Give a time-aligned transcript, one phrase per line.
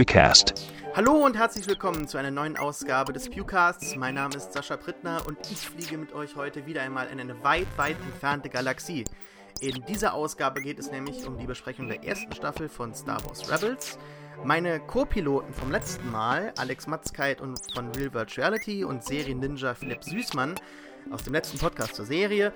[0.00, 0.54] Pewcast.
[0.96, 3.96] Hallo und herzlich willkommen zu einer neuen Ausgabe des Pewcasts.
[3.96, 7.44] Mein Name ist Sascha Prittner und ich fliege mit euch heute wieder einmal in eine
[7.44, 9.04] weit, weit entfernte Galaxie.
[9.60, 13.52] In dieser Ausgabe geht es nämlich um die Besprechung der ersten Staffel von Star Wars
[13.52, 13.98] Rebels.
[14.42, 20.54] Meine Co-Piloten vom letzten Mal, Alex Matzkeit und von Real Virtuality und Serien-Ninja Philipp Süßmann
[21.10, 22.54] aus dem letzten Podcast zur Serie,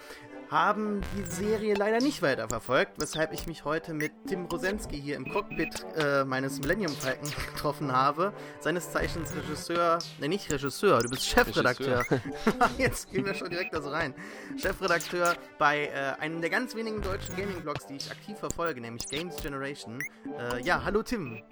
[0.55, 5.29] haben die Serie leider nicht weiterverfolgt, weshalb ich mich heute mit Tim Rosensky hier im
[5.29, 8.33] Cockpit äh, meines Millennium Falcon getroffen habe.
[8.61, 12.05] Seines Zeichens Regisseur, ne nicht Regisseur, du bist Chefredakteur.
[12.79, 14.15] Jetzt gehen wir schon direkt da so rein.
[14.57, 19.35] Chefredakteur bei äh, einem der ganz wenigen deutschen Gaming-Blogs, die ich aktiv verfolge, nämlich Games
[19.43, 19.99] Generation.
[20.39, 21.43] Äh, ja, hallo Tim.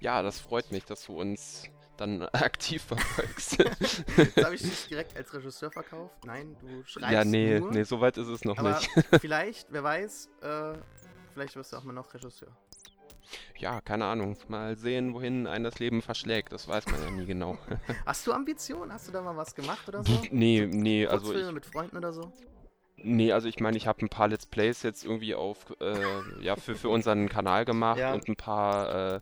[0.00, 3.58] Ja, das freut mich, dass du uns dann aktiv verfolgst.
[4.44, 6.24] habe ich dich direkt als Regisseur verkauft?
[6.24, 7.72] Nein, du schreibst Ja, nee, nur.
[7.72, 8.90] nee, so weit ist es noch Aber nicht.
[9.20, 10.74] vielleicht, wer weiß, äh,
[11.34, 12.48] vielleicht wirst du auch mal noch Regisseur.
[13.58, 14.36] Ja, keine Ahnung.
[14.48, 16.52] Mal sehen, wohin ein das Leben verschlägt.
[16.52, 17.58] Das weiß man ja nie genau.
[18.04, 18.92] Hast du Ambitionen?
[18.92, 20.12] Hast du da mal was gemacht oder so?
[20.30, 22.32] nee, nee, also ich, mit Freunden oder so?
[22.98, 26.56] nee, also ich meine, ich habe ein paar Let's Plays jetzt irgendwie auf, äh, ja,
[26.56, 28.12] für, für unseren Kanal gemacht Ja.
[28.14, 29.20] und ein paar, äh,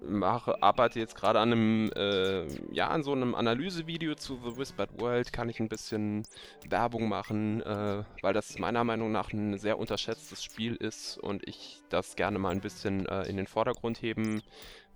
[0.00, 5.00] mache, arbeite jetzt gerade an einem, äh, ja, an so einem Analysevideo zu The Whispered
[5.00, 6.24] World, kann ich ein bisschen
[6.68, 11.82] Werbung machen, äh, weil das meiner Meinung nach ein sehr unterschätztes Spiel ist und ich
[11.88, 14.42] das gerne mal ein bisschen äh, in den Vordergrund heben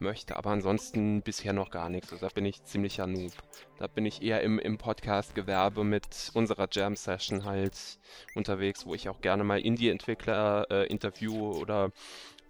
[0.02, 2.12] möchte, aber ansonsten bisher noch gar nichts.
[2.12, 3.32] Also da bin ich ziemlicher Noob.
[3.78, 7.98] Da bin ich eher im, im Podcast-Gewerbe mit unserer Jam-Session halt
[8.34, 11.90] unterwegs, wo ich auch gerne mal Indie-Entwickler äh, interviewe oder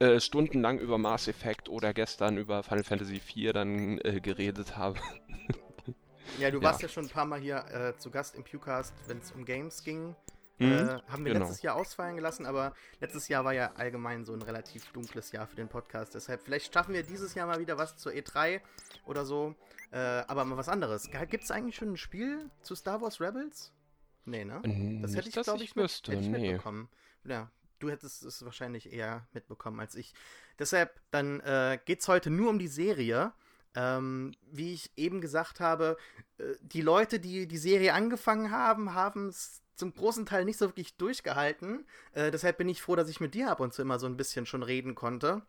[0.03, 4.99] äh, stundenlang über Mass Effect oder gestern über Final Fantasy IV dann äh, geredet habe.
[6.39, 6.63] Ja, du Ja.
[6.65, 9.45] warst ja schon ein paar Mal hier äh, zu Gast im Pewcast, wenn es um
[9.45, 10.15] Games ging.
[10.59, 11.45] Mhm, Äh, haben wir genau.
[11.45, 15.47] letztes Jahr ausfallen gelassen, aber letztes Jahr war ja allgemein so ein relativ dunkles Jahr
[15.47, 16.15] für den Podcast.
[16.15, 18.61] Deshalb, vielleicht schaffen wir dieses Jahr mal wieder was zur E3
[19.05, 19.55] oder so.
[19.91, 21.11] Äh, aber mal was anderes.
[21.29, 23.73] Gibt es eigentlich schon ein Spiel zu Star Wars Rebels?
[24.25, 24.61] Nee, ne?
[25.03, 26.51] Das hätte Nicht, ich, glaube ich ich, mit, hätte ich nee.
[26.53, 26.89] mitbekommen.
[27.25, 27.51] Ja,
[27.83, 30.15] du hättest es wahrscheinlich eher mitbekommen als ich.
[30.59, 33.33] Deshalb, dann äh, geht es heute nur um die Serie.
[33.75, 35.97] Ähm, wie ich eben gesagt habe,
[36.39, 40.69] äh, die Leute, die die Serie angefangen haben, haben es zum großen Teil nicht so
[40.69, 41.87] wirklich durchgehalten.
[42.13, 44.19] Äh, deshalb bin ich froh, dass ich mit dir ab und zu immer so ein
[44.19, 45.43] bisschen schon reden konnte.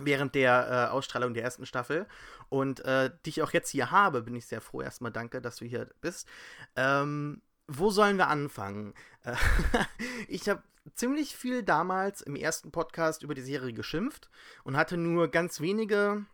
[0.00, 2.06] Während der äh, Ausstrahlung der ersten Staffel.
[2.48, 4.82] Und äh, dich auch jetzt hier habe, bin ich sehr froh.
[4.82, 6.26] Erstmal danke, dass du hier bist.
[6.74, 8.94] Ähm, wo sollen wir anfangen?
[9.22, 9.36] Äh,
[10.28, 10.62] ich habe
[10.94, 14.28] ziemlich viel damals im ersten Podcast über die Serie geschimpft
[14.64, 16.26] und hatte nur ganz wenige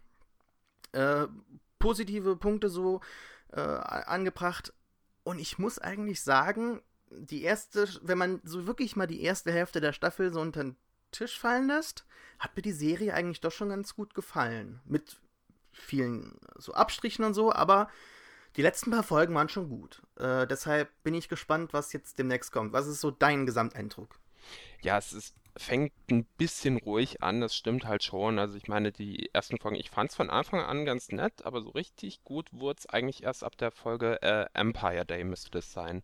[0.93, 1.27] äh,
[1.79, 3.01] positive Punkte so
[3.53, 4.73] äh, angebracht.
[5.23, 9.81] Und ich muss eigentlich sagen, die erste, wenn man so wirklich mal die erste Hälfte
[9.81, 10.77] der Staffel so unter den
[11.11, 12.07] Tisch fallen lässt,
[12.39, 14.81] hat mir die Serie eigentlich doch schon ganz gut gefallen.
[14.85, 15.21] Mit
[15.73, 17.89] vielen so Abstrichen und so, aber
[18.57, 20.03] die letzten paar Folgen waren schon gut.
[20.17, 22.73] Äh, deshalb bin ich gespannt, was jetzt demnächst kommt.
[22.73, 24.19] Was ist so dein Gesamteindruck?
[24.83, 28.39] Ja, es ist, fängt ein bisschen ruhig an, das stimmt halt schon.
[28.39, 31.61] Also ich meine, die ersten Folgen, ich fand es von Anfang an ganz nett, aber
[31.63, 35.73] so richtig gut wurde es eigentlich erst ab der Folge äh, Empire Day müsste das
[35.73, 36.03] sein.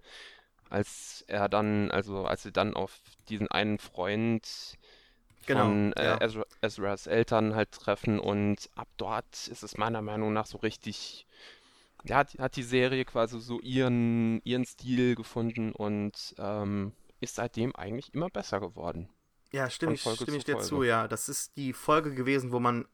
[0.70, 4.78] Als er dann, also als sie dann auf diesen einen Freund
[5.46, 6.20] Genau, von äh, ja.
[6.20, 11.26] Ezra, Ezras Eltern halt treffen und ab dort ist es meiner Meinung nach so richtig,
[12.08, 17.74] ja, hat, hat die Serie quasi so ihren, ihren Stil gefunden und ähm, ist seitdem
[17.74, 19.08] eigentlich immer besser geworden.
[19.52, 21.08] Ja, stimme ich, stimme ich zu dir zu, ja.
[21.08, 22.86] Das ist die Folge gewesen, wo man,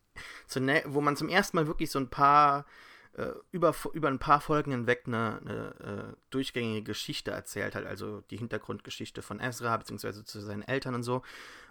[0.49, 2.67] zunä- wo man zum ersten Mal wirklich so ein paar,
[3.15, 7.87] äh, über, über ein paar Folgen hinweg eine, eine äh, durchgängige Geschichte erzählt hat.
[7.87, 11.23] Also die Hintergrundgeschichte von Ezra, beziehungsweise zu seinen Eltern und so.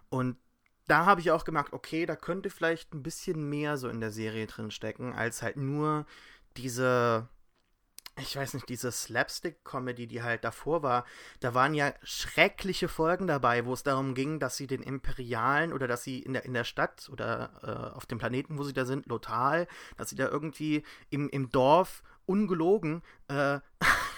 [0.09, 0.37] Und
[0.87, 4.11] da habe ich auch gemerkt, okay, da könnte vielleicht ein bisschen mehr so in der
[4.11, 6.05] Serie drin stecken, als halt nur
[6.57, 7.27] diese,
[8.17, 11.05] ich weiß nicht, diese Slapstick-Comedy, die halt davor war.
[11.39, 15.87] Da waren ja schreckliche Folgen dabei, wo es darum ging, dass sie den Imperialen oder
[15.87, 18.85] dass sie in der, in der Stadt oder äh, auf dem Planeten, wo sie da
[18.85, 19.67] sind, Lotal,
[19.97, 23.59] dass sie da irgendwie im, im Dorf ungelogen, äh,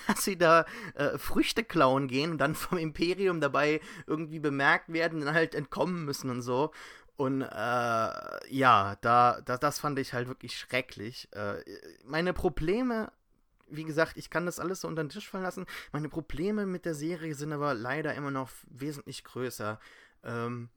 [0.07, 0.65] dass sie da
[0.95, 6.05] äh, Früchte klauen gehen und dann vom Imperium dabei irgendwie bemerkt werden und halt entkommen
[6.05, 6.71] müssen und so.
[7.15, 11.29] Und äh, ja, da, da, das fand ich halt wirklich schrecklich.
[11.31, 11.63] Äh,
[12.05, 13.11] meine Probleme,
[13.69, 15.65] wie gesagt, ich kann das alles so unter den Tisch fallen lassen.
[15.91, 19.79] Meine Probleme mit der Serie sind aber leider immer noch wesentlich größer.
[20.23, 20.69] Ähm,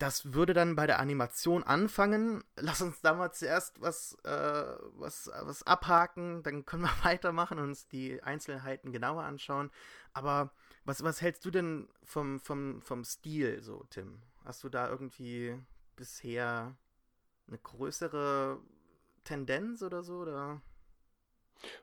[0.00, 2.42] das würde dann bei der Animation anfangen.
[2.56, 7.64] Lass uns da mal zuerst was, äh, was, was abhaken, dann können wir weitermachen und
[7.64, 9.70] uns die Einzelheiten genauer anschauen.
[10.14, 10.52] Aber
[10.84, 14.22] was, was hältst du denn vom, vom, vom Stil so, Tim?
[14.42, 15.58] Hast du da irgendwie
[15.96, 16.74] bisher
[17.46, 18.58] eine größere
[19.24, 20.20] Tendenz oder so?
[20.20, 20.62] Oder?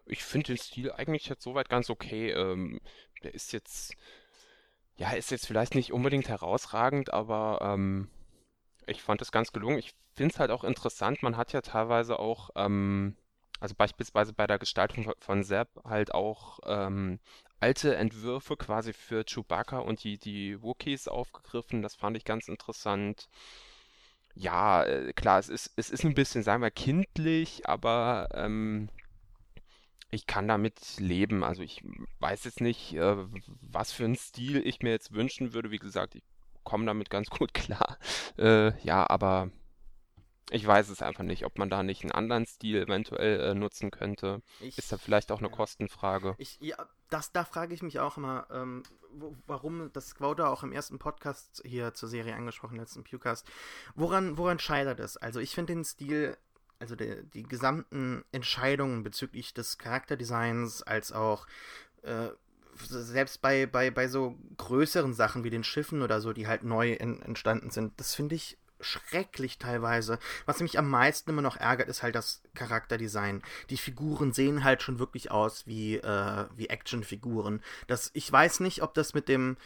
[0.08, 2.32] Ich finde den Stil eigentlich jetzt soweit ganz okay.
[2.32, 2.82] Ähm,
[3.22, 3.94] der ist jetzt,
[4.98, 8.10] ja, ist jetzt vielleicht nicht unbedingt herausragend, aber ähm,
[8.88, 9.78] ich fand es ganz gelungen.
[9.78, 11.22] Ich finde es halt auch interessant.
[11.22, 13.16] Man hat ja teilweise auch, ähm,
[13.60, 17.20] also beispielsweise bei der Gestaltung von Sepp halt auch ähm,
[17.60, 21.82] alte Entwürfe quasi für Chewbacca und die, die Wookiees aufgegriffen.
[21.82, 23.30] Das fand ich ganz interessant.
[24.36, 28.90] Ja, äh, klar, es ist, es ist ein bisschen, sagen wir, kindlich, aber ähm,
[30.10, 31.44] ich kann damit leben.
[31.44, 31.84] Also ich
[32.20, 33.18] weiß jetzt nicht, äh,
[33.62, 35.72] was für einen Stil ich mir jetzt wünschen würde.
[35.72, 36.24] Wie gesagt, ich
[36.64, 37.98] komme damit ganz gut klar.
[38.38, 39.52] Äh, ja, aber
[40.50, 43.92] ich weiß es einfach nicht, ob man da nicht einen anderen Stil eventuell äh, nutzen
[43.92, 44.42] könnte.
[44.62, 45.54] Ich, ist da vielleicht auch eine ja.
[45.56, 46.36] Kostenfrage?
[46.38, 46.78] Ich, ja,
[47.10, 51.00] das, da frage ich mich auch immer, ähm, wo, warum, das wurde auch im ersten
[51.00, 53.46] Podcast hier zur Serie angesprochen, letzten Pewcast.
[53.96, 55.18] Woran, woran scheitert es?
[55.18, 56.38] Also ich finde den Stil,
[56.80, 61.48] also der, die gesamten Entscheidungen bezüglich des Charakterdesigns als auch
[62.04, 62.30] äh,
[62.76, 66.94] selbst bei, bei, bei so größeren Sachen wie den Schiffen oder so, die halt neu
[66.94, 70.20] in, entstanden sind, das finde ich schrecklich teilweise.
[70.46, 73.42] Was mich am meisten immer noch ärgert, ist halt das Charakterdesign.
[73.72, 77.62] Die Figuren sehen halt schon wirklich aus wie, äh, wie Actionfiguren.
[77.88, 79.58] Das, ich weiß nicht, ob das mit dem,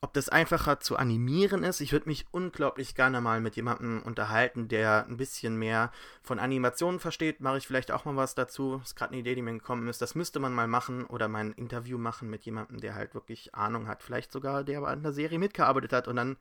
[0.00, 1.80] ob das einfacher zu animieren ist.
[1.80, 5.90] Ich würde mich unglaublich gerne mal mit jemandem unterhalten, der ein bisschen mehr
[6.22, 7.40] von Animationen versteht.
[7.40, 8.80] Mache ich vielleicht auch mal was dazu.
[8.84, 10.00] Ist gerade eine Idee, die mir gekommen ist.
[10.00, 13.54] Das müsste man mal machen oder mal ein Interview machen mit jemandem, der halt wirklich
[13.56, 14.02] Ahnung hat.
[14.04, 16.36] Vielleicht sogar, der an der Serie mitgearbeitet hat und dann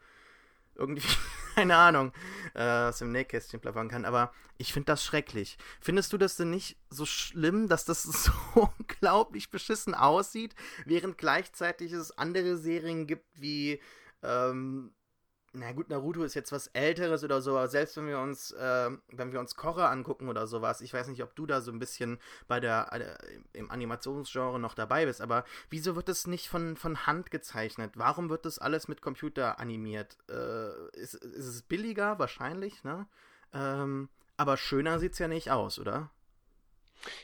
[0.77, 1.07] irgendwie,
[1.55, 2.13] keine Ahnung,
[2.53, 4.05] äh, aus dem Nähkästchen plappern kann.
[4.05, 5.57] Aber ich finde das schrecklich.
[5.81, 11.91] Findest du das denn nicht so schlimm, dass das so unglaublich beschissen aussieht, während gleichzeitig
[11.91, 13.79] es andere Serien gibt wie
[14.23, 14.93] ähm,
[15.57, 18.89] na gut, Naruto ist jetzt was Älteres oder so, aber selbst wenn wir uns, äh,
[19.09, 21.79] wenn wir uns Korra angucken oder sowas, ich weiß nicht, ob du da so ein
[21.79, 26.77] bisschen bei der, äh, im Animationsgenre noch dabei bist, aber wieso wird das nicht von,
[26.77, 27.93] von Hand gezeichnet?
[27.95, 30.17] Warum wird das alles mit Computer animiert?
[30.29, 32.19] Äh, ist, ist es billiger?
[32.19, 33.07] Wahrscheinlich, ne?
[33.53, 36.11] Ähm, aber schöner sieht's ja nicht aus, oder?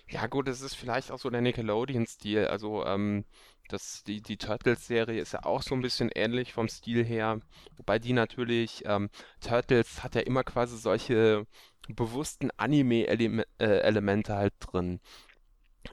[0.08, 2.48] Ja, gut, es ist vielleicht auch so der Nickelodeon-Stil.
[2.48, 3.26] Also, ähm,
[3.70, 7.40] das, die, die Turtles-Serie ist ja auch so ein bisschen ähnlich vom Stil her.
[7.78, 9.10] Wobei die natürlich, ähm,
[9.42, 11.48] Turtles hat ja immer quasi solche
[11.90, 15.00] bewussten Anime-Elemente halt drin.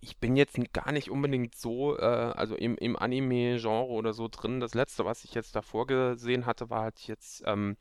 [0.01, 4.61] Ich bin jetzt gar nicht unbedingt so, äh, also im, im Anime-Genre oder so drin.
[4.61, 7.77] Das letzte, was ich jetzt davor gesehen hatte, war halt jetzt ähm,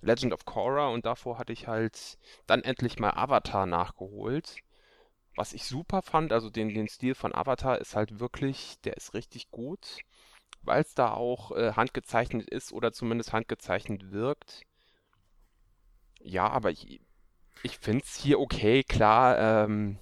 [0.00, 4.56] Legend of Korra und davor hatte ich halt dann endlich mal Avatar nachgeholt.
[5.36, 9.14] Was ich super fand, also den, den Stil von Avatar ist halt wirklich, der ist
[9.14, 9.98] richtig gut,
[10.62, 14.62] weil es da auch äh, handgezeichnet ist oder zumindest handgezeichnet wirkt.
[16.20, 17.00] Ja, aber ich,
[17.62, 19.98] ich finde es hier okay, klar, ähm,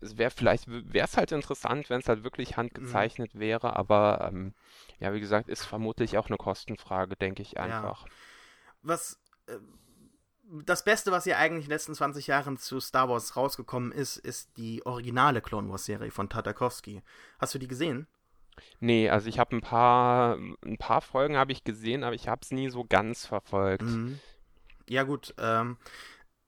[0.00, 3.40] es wäre vielleicht, wäre es halt interessant, wenn es halt wirklich handgezeichnet mhm.
[3.40, 4.54] wäre, aber ähm,
[4.98, 8.06] ja, wie gesagt, ist vermutlich auch eine Kostenfrage, denke ich einfach.
[8.06, 8.12] Ja.
[8.82, 9.58] Was, äh,
[10.64, 14.16] das Beste, was ja eigentlich in den letzten 20 Jahren zu Star Wars rausgekommen ist,
[14.16, 17.02] ist die originale Clone Wars Serie von Tartakovsky.
[17.38, 18.06] Hast du die gesehen?
[18.80, 22.40] Nee, also ich habe ein paar, ein paar Folgen habe ich gesehen, aber ich habe
[22.42, 23.82] es nie so ganz verfolgt.
[23.82, 24.18] Mhm.
[24.88, 25.78] Ja gut, ähm,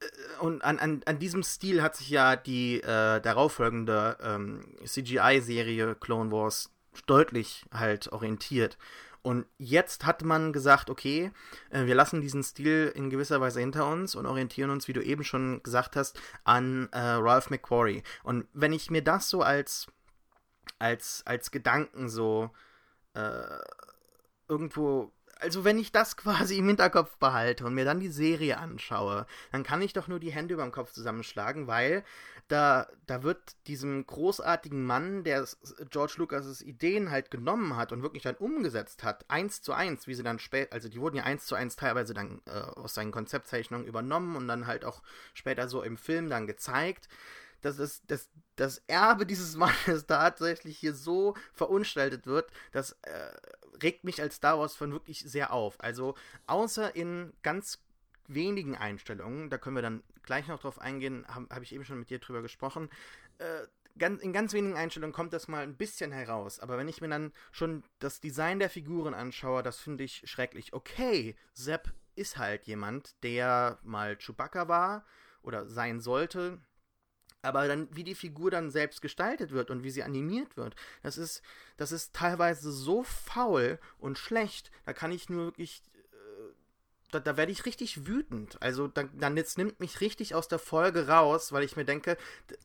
[0.01, 0.05] äh,
[0.41, 6.31] und an, an, an diesem Stil hat sich ja die äh, darauffolgende ähm, CGI-Serie Clone
[6.31, 6.71] Wars
[7.07, 8.77] deutlich halt orientiert.
[9.23, 11.31] Und jetzt hat man gesagt, okay,
[11.69, 15.01] äh, wir lassen diesen Stil in gewisser Weise hinter uns und orientieren uns, wie du
[15.01, 18.03] eben schon gesagt hast, an äh, Ralph McQuarrie.
[18.23, 19.87] Und wenn ich mir das so als,
[20.77, 22.51] als, als Gedanken so
[23.13, 23.43] äh,
[24.49, 29.25] irgendwo also wenn ich das quasi im Hinterkopf behalte und mir dann die Serie anschaue,
[29.51, 32.03] dann kann ich doch nur die Hände über dem Kopf zusammenschlagen, weil
[32.47, 35.47] da, da wird diesem großartigen Mann, der
[35.89, 40.13] George Lucas' Ideen halt genommen hat und wirklich dann umgesetzt hat, eins zu eins, wie
[40.13, 43.11] sie dann später, also die wurden ja eins zu eins teilweise dann äh, aus seinen
[43.11, 45.01] Konzeptzeichnungen übernommen und dann halt auch
[45.33, 47.07] später so im Film dann gezeigt
[47.63, 53.31] dass das, das, das Erbe dieses Mannes tatsächlich hier so verunstaltet wird, das äh,
[53.81, 55.75] regt mich als Star Wars-Fan wirklich sehr auf.
[55.79, 57.79] Also, außer in ganz
[58.27, 61.99] wenigen Einstellungen, da können wir dann gleich noch drauf eingehen, habe hab ich eben schon
[61.99, 62.89] mit dir drüber gesprochen,
[63.39, 66.59] äh, in ganz wenigen Einstellungen kommt das mal ein bisschen heraus.
[66.59, 70.73] Aber wenn ich mir dann schon das Design der Figuren anschaue, das finde ich schrecklich.
[70.73, 75.05] Okay, Sepp ist halt jemand, der mal Chewbacca war
[75.43, 76.59] oder sein sollte,
[77.43, 81.17] aber dann, wie die Figur dann selbst gestaltet wird und wie sie animiert wird, das
[81.17, 81.41] ist,
[81.75, 85.83] das ist teilweise so faul und schlecht, da kann ich nur wirklich
[87.13, 88.61] da, da werde ich richtig wütend.
[88.61, 92.17] Also dann, dann jetzt nimmt mich richtig aus der Folge raus, weil ich mir denke,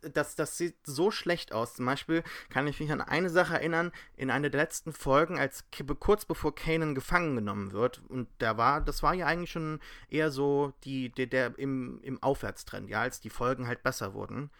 [0.03, 1.75] das, das sieht so schlecht aus.
[1.75, 5.65] Zum Beispiel kann ich mich an eine Sache erinnern, in einer der letzten Folgen, als
[6.01, 10.31] kurz bevor Kanan gefangen genommen wird, und der war, das war ja eigentlich schon eher
[10.31, 14.51] so die, der, der im, im Aufwärtstrend, ja, als die Folgen halt besser wurden.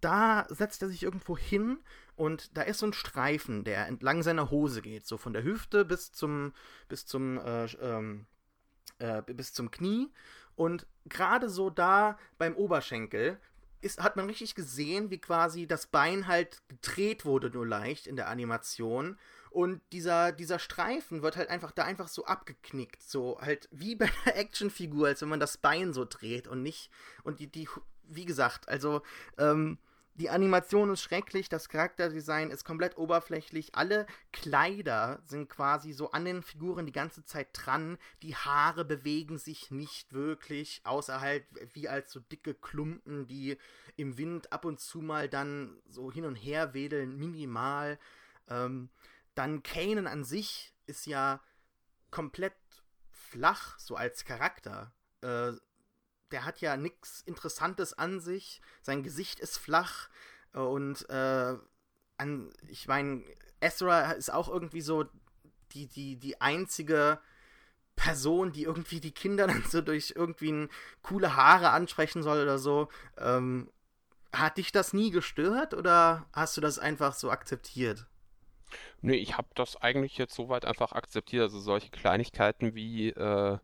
[0.00, 1.78] Da setzt er sich irgendwo hin
[2.16, 5.84] und da ist so ein Streifen, der entlang seiner Hose geht, so von der Hüfte
[5.84, 6.52] bis zum,
[6.88, 8.26] bis zum, äh, ähm,
[8.98, 10.10] äh, bis zum Knie.
[10.54, 13.38] Und gerade so da beim Oberschenkel
[13.80, 18.16] ist, hat man richtig gesehen, wie quasi das Bein halt gedreht wurde, nur leicht in
[18.16, 19.18] der Animation.
[19.50, 23.02] Und dieser, dieser Streifen wird halt einfach da einfach so abgeknickt.
[23.02, 26.90] So halt wie bei einer Actionfigur, als wenn man das Bein so dreht und nicht.
[27.22, 27.68] Und die, die,
[28.02, 29.02] wie gesagt, also,
[29.38, 29.78] ähm,
[30.18, 33.74] die Animation ist schrecklich, das Charakterdesign ist komplett oberflächlich.
[33.74, 37.98] Alle Kleider sind quasi so an den Figuren die ganze Zeit dran.
[38.22, 41.44] Die Haare bewegen sich nicht wirklich, außer halt
[41.74, 43.58] wie als so dicke Klumpen, die
[43.96, 47.98] im Wind ab und zu mal dann so hin und her wedeln, minimal.
[48.48, 48.88] Ähm,
[49.34, 51.40] dann Kanan an sich ist ja
[52.10, 52.56] komplett
[53.10, 54.94] flach, so als Charakter.
[55.20, 55.52] Äh,
[56.30, 58.60] der hat ja nichts Interessantes an sich.
[58.82, 60.08] Sein Gesicht ist flach
[60.52, 61.56] und äh,
[62.18, 63.24] an, ich meine,
[63.60, 65.04] Ezra ist auch irgendwie so
[65.72, 67.20] die, die, die einzige
[67.94, 70.68] Person, die irgendwie die Kinder dann so durch irgendwie
[71.02, 72.88] coole Haare ansprechen soll oder so.
[73.18, 73.70] Ähm,
[74.32, 78.06] hat dich das nie gestört oder hast du das einfach so akzeptiert?
[79.00, 81.44] Nee, ich habe das eigentlich jetzt soweit einfach akzeptiert.
[81.44, 83.58] Also solche Kleinigkeiten wie äh,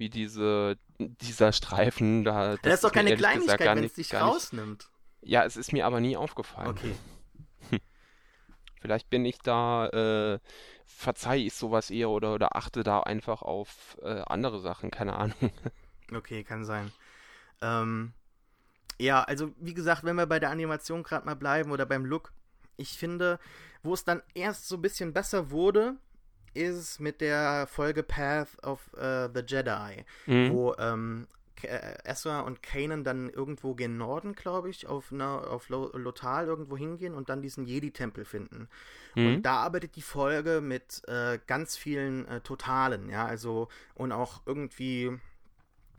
[0.00, 2.52] wie diese, dieser Streifen da.
[2.52, 4.88] Das, das ist doch keine Kleinigkeit, wenn es dich rausnimmt.
[5.22, 6.68] Ja, es ist mir aber nie aufgefallen.
[6.68, 6.94] Okay.
[8.80, 10.38] Vielleicht bin ich da, äh,
[10.86, 15.52] verzeih ich sowas eher oder, oder achte da einfach auf äh, andere Sachen, keine Ahnung.
[16.12, 16.90] Okay, kann sein.
[17.60, 18.14] Ähm,
[18.98, 22.32] ja, also wie gesagt, wenn wir bei der Animation gerade mal bleiben oder beim Look,
[22.76, 23.38] ich finde,
[23.82, 25.96] wo es dann erst so ein bisschen besser wurde,
[26.54, 30.52] ist mit der Folge Path of uh, the Jedi, mhm.
[30.52, 31.26] wo ähm,
[31.62, 36.76] äh, Ezra und Kanan dann irgendwo gen Norden, glaube ich, auf, ne, auf Lothal irgendwo
[36.76, 38.68] hingehen und dann diesen Jedi-Tempel finden.
[39.14, 39.26] Mhm.
[39.26, 44.42] Und da arbeitet die Folge mit äh, ganz vielen äh, Totalen, ja, also und auch
[44.46, 45.18] irgendwie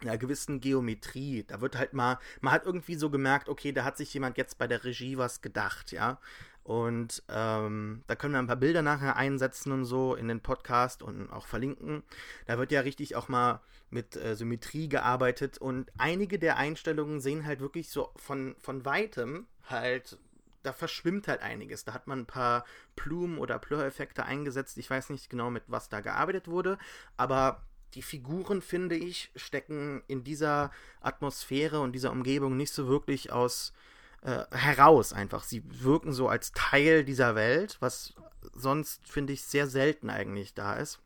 [0.02, 1.44] einer gewissen Geometrie.
[1.48, 4.58] Da wird halt mal, man hat irgendwie so gemerkt, okay, da hat sich jemand jetzt
[4.58, 6.20] bei der Regie was gedacht, ja.
[6.64, 11.02] Und ähm, da können wir ein paar Bilder nachher einsetzen und so in den Podcast
[11.02, 12.04] und auch verlinken.
[12.46, 17.46] Da wird ja richtig auch mal mit äh, Symmetrie gearbeitet und einige der Einstellungen sehen
[17.46, 20.18] halt wirklich so von, von weitem halt,
[20.64, 21.84] da verschwimmt halt einiges.
[21.84, 22.64] Da hat man ein paar
[22.96, 24.78] Plumen- oder Plör-Effekte eingesetzt.
[24.78, 26.78] Ich weiß nicht genau, mit was da gearbeitet wurde,
[27.18, 27.64] aber
[27.96, 33.74] die Figuren, finde ich, stecken in dieser Atmosphäre und dieser Umgebung nicht so wirklich aus
[34.22, 35.44] äh, heraus einfach.
[35.44, 38.14] Sie wirken so als Teil dieser Welt, was
[38.54, 41.00] sonst, finde ich, sehr selten eigentlich da ist.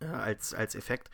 [0.00, 1.10] Äh, als, als Effekt.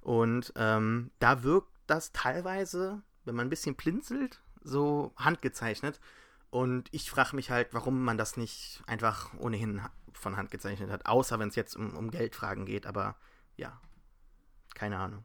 [0.00, 6.00] Und ähm, da wirkt das teilweise, wenn man ein bisschen blinzelt, so handgezeichnet.
[6.50, 11.06] Und ich frage mich halt, warum man das nicht einfach ohnehin von Hand gezeichnet hat,
[11.06, 13.16] außer wenn es jetzt um, um Geldfragen geht, aber
[13.56, 13.80] ja,
[14.74, 15.24] keine Ahnung.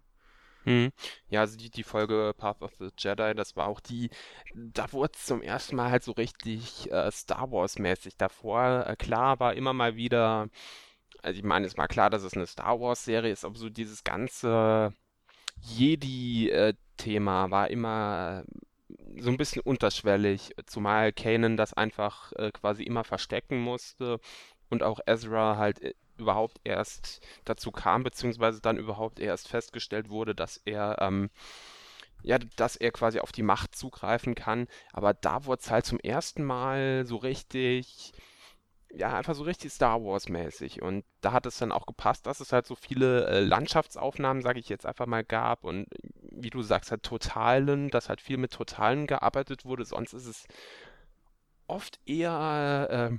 [0.66, 0.92] Hm.
[1.30, 4.10] Ja, also die, die Folge Path of the Jedi, das war auch die,
[4.56, 8.18] da wurde es zum ersten Mal halt so richtig äh, Star Wars-mäßig.
[8.18, 10.50] Davor, äh, klar, war immer mal wieder,
[11.24, 14.04] also ich meine, es war klar, dass es eine Star Wars-Serie ist, aber so dieses
[14.04, 14.94] ganze
[15.62, 18.44] Jedi-Thema war immer
[19.20, 24.20] so ein bisschen unterschwellig, zumal Kanan das einfach äh, quasi immer verstecken musste
[24.70, 30.36] und auch Ezra halt äh, überhaupt erst dazu kam, beziehungsweise dann überhaupt erst festgestellt wurde,
[30.36, 31.30] dass er, ähm,
[32.24, 34.68] ja, dass er quasi auf die Macht zugreifen kann.
[34.94, 38.14] Aber da wurde es halt zum ersten Mal so richtig,
[38.92, 40.82] ja, einfach so richtig Star Wars-mäßig.
[40.82, 44.60] Und da hat es dann auch gepasst, dass es halt so viele äh, Landschaftsaufnahmen, sage
[44.60, 45.64] ich jetzt einfach mal, gab.
[45.64, 45.88] Und
[46.22, 49.86] wie du sagst, halt Totalen, dass halt viel mit Totalen gearbeitet wurde.
[49.86, 50.48] Sonst ist es
[51.68, 52.88] oft eher.
[53.12, 53.18] Äh,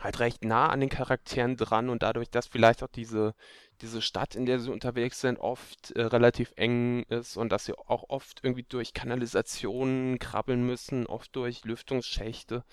[0.00, 3.34] halt recht nah an den Charakteren dran und dadurch, dass vielleicht auch diese,
[3.80, 7.76] diese Stadt, in der sie unterwegs sind, oft äh, relativ eng ist und dass sie
[7.76, 12.64] auch oft irgendwie durch Kanalisationen krabbeln müssen, oft durch Lüftungsschächte,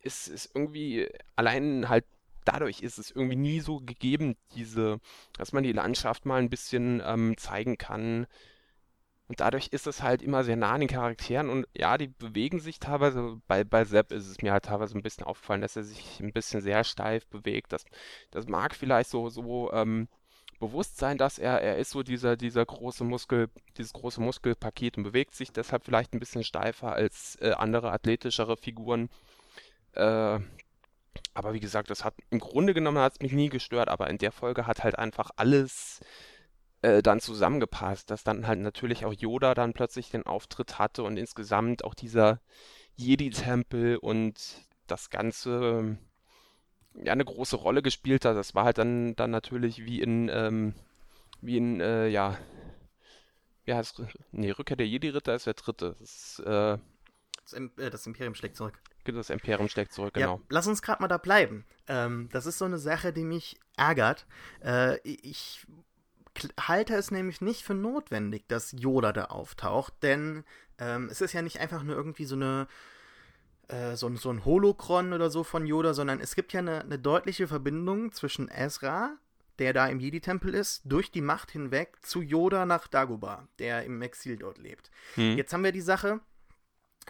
[0.00, 2.04] ist, ist irgendwie allein halt
[2.44, 5.00] dadurch ist es irgendwie nie so gegeben, diese,
[5.36, 8.26] dass man die Landschaft mal ein bisschen ähm, zeigen kann,
[9.32, 12.60] und dadurch ist es halt immer sehr nah an den Charakteren und ja, die bewegen
[12.60, 13.40] sich teilweise.
[13.48, 16.34] Bei, bei Sepp ist es mir halt teilweise ein bisschen aufgefallen, dass er sich ein
[16.34, 17.72] bisschen sehr steif bewegt.
[17.72, 17.86] Das,
[18.30, 20.08] das mag vielleicht so, so ähm,
[20.60, 23.48] bewusst sein, dass er, er ist so dieser, dieser große Muskel,
[23.78, 28.58] dieses große Muskelpaket und bewegt sich deshalb vielleicht ein bisschen steifer als äh, andere athletischere
[28.58, 29.08] Figuren.
[29.94, 30.40] Äh,
[31.32, 34.18] aber wie gesagt, das hat im Grunde genommen hat es mich nie gestört, aber in
[34.18, 36.00] der Folge hat halt einfach alles
[36.82, 41.16] äh, dann zusammengepasst, dass dann halt natürlich auch Yoda dann plötzlich den Auftritt hatte und
[41.16, 42.40] insgesamt auch dieser
[42.96, 44.36] Jedi-Tempel und
[44.86, 45.96] das Ganze
[46.94, 48.36] ja eine große Rolle gespielt hat.
[48.36, 50.74] Das war halt dann, dann natürlich wie in, ähm,
[51.40, 52.36] wie in, äh, ja,
[53.64, 55.96] wie heißt Nee, Rückkehr der Jedi-Ritter ist der dritte.
[56.00, 56.78] Das, äh,
[57.44, 58.78] das, äh, das, Imperium schlägt zurück.
[59.04, 60.36] Das Imperium schlägt zurück, genau.
[60.36, 61.64] Ja, lass uns gerade mal da bleiben.
[61.88, 64.26] Ähm, das ist so eine Sache, die mich ärgert.
[64.62, 65.66] Äh, ich
[66.60, 70.44] halte es nämlich nicht für notwendig, dass Yoda da auftaucht, denn
[70.78, 72.66] ähm, es ist ja nicht einfach nur irgendwie so eine
[73.68, 76.98] äh, so, so ein Holokron oder so von Yoda, sondern es gibt ja eine, eine
[76.98, 79.16] deutliche Verbindung zwischen Ezra,
[79.58, 84.02] der da im Jedi-Tempel ist, durch die Macht hinweg zu Yoda nach Dagobah, der im
[84.02, 84.90] Exil dort lebt.
[85.14, 85.36] Hm.
[85.36, 86.20] Jetzt haben wir die Sache,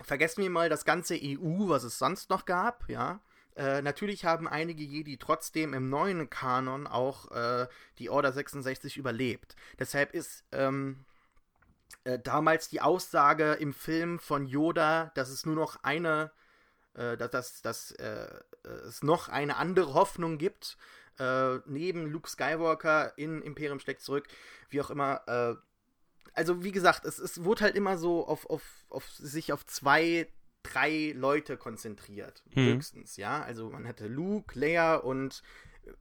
[0.02, 3.21] vergessen wir mal das ganze EU, was es sonst noch gab, ja.
[3.56, 7.66] Äh, natürlich haben einige Jedi trotzdem im neuen Kanon auch äh,
[7.99, 9.56] die Order 66 überlebt.
[9.78, 11.04] Deshalb ist ähm,
[12.04, 16.32] äh, damals die Aussage im Film von Yoda, dass es nur noch eine
[16.94, 18.28] äh, dass, dass, dass äh,
[18.87, 20.76] es noch eine andere Hoffnung gibt,
[21.66, 24.26] neben Luke Skywalker in Imperium steckt zurück,
[24.71, 25.21] wie auch immer.
[26.32, 30.26] Also wie gesagt, es, es wurde halt immer so auf, auf, auf sich auf zwei,
[30.62, 32.75] drei Leute konzentriert, mhm.
[32.75, 33.42] höchstens, ja.
[33.42, 35.42] Also man hatte Luke, Leia und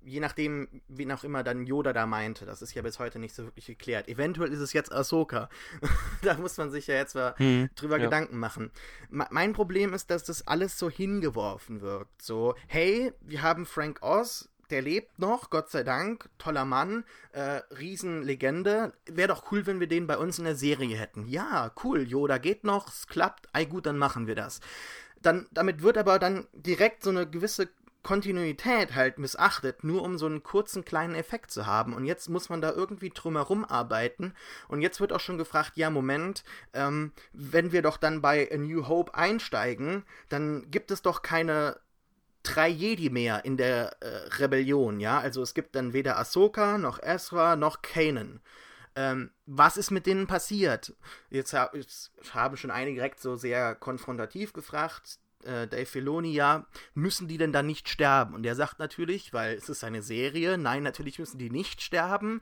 [0.04, 2.46] je nachdem, wen auch immer dann Yoda da meinte.
[2.46, 4.08] Das ist ja bis heute nicht so wirklich geklärt.
[4.08, 5.50] Eventuell ist es jetzt Ahsoka.
[6.22, 8.06] da muss man sich ja jetzt mal hm, drüber ja.
[8.06, 8.72] Gedanken machen.
[9.10, 12.22] Ma mein Problem ist, dass das alles so hingeworfen wirkt.
[12.22, 17.62] So, hey, wir haben Frank Oz, der lebt noch, Gott sei Dank, toller Mann, äh,
[17.78, 18.94] Riesenlegende.
[19.06, 21.28] Wäre doch cool, wenn wir den bei uns in der Serie hätten.
[21.28, 24.62] Ja, cool, Yoda geht noch, es klappt, ei gut, dann machen wir das.
[25.22, 27.70] Dann, damit wird aber dann direkt so eine gewisse
[28.04, 31.94] Kontinuität halt missachtet, nur um so einen kurzen kleinen Effekt zu haben.
[31.94, 34.34] Und jetzt muss man da irgendwie drumherum arbeiten.
[34.68, 38.58] Und jetzt wird auch schon gefragt, ja, Moment, ähm, wenn wir doch dann bei A
[38.58, 41.80] New Hope einsteigen, dann gibt es doch keine
[42.44, 45.20] drei Jedi mehr in der äh, Rebellion, ja?
[45.20, 48.42] Also es gibt dann weder Ahsoka, noch Ezra, noch Kanan.
[48.96, 50.94] Ähm, was ist mit denen passiert?
[51.30, 57.28] Jetzt, jetzt, haben schon einige direkt so sehr konfrontativ gefragt äh, Dave Filoni, ja, müssen
[57.28, 58.36] die denn da nicht sterben?
[58.36, 62.42] Und er sagt natürlich, weil es ist eine Serie, nein, natürlich müssen die nicht sterben,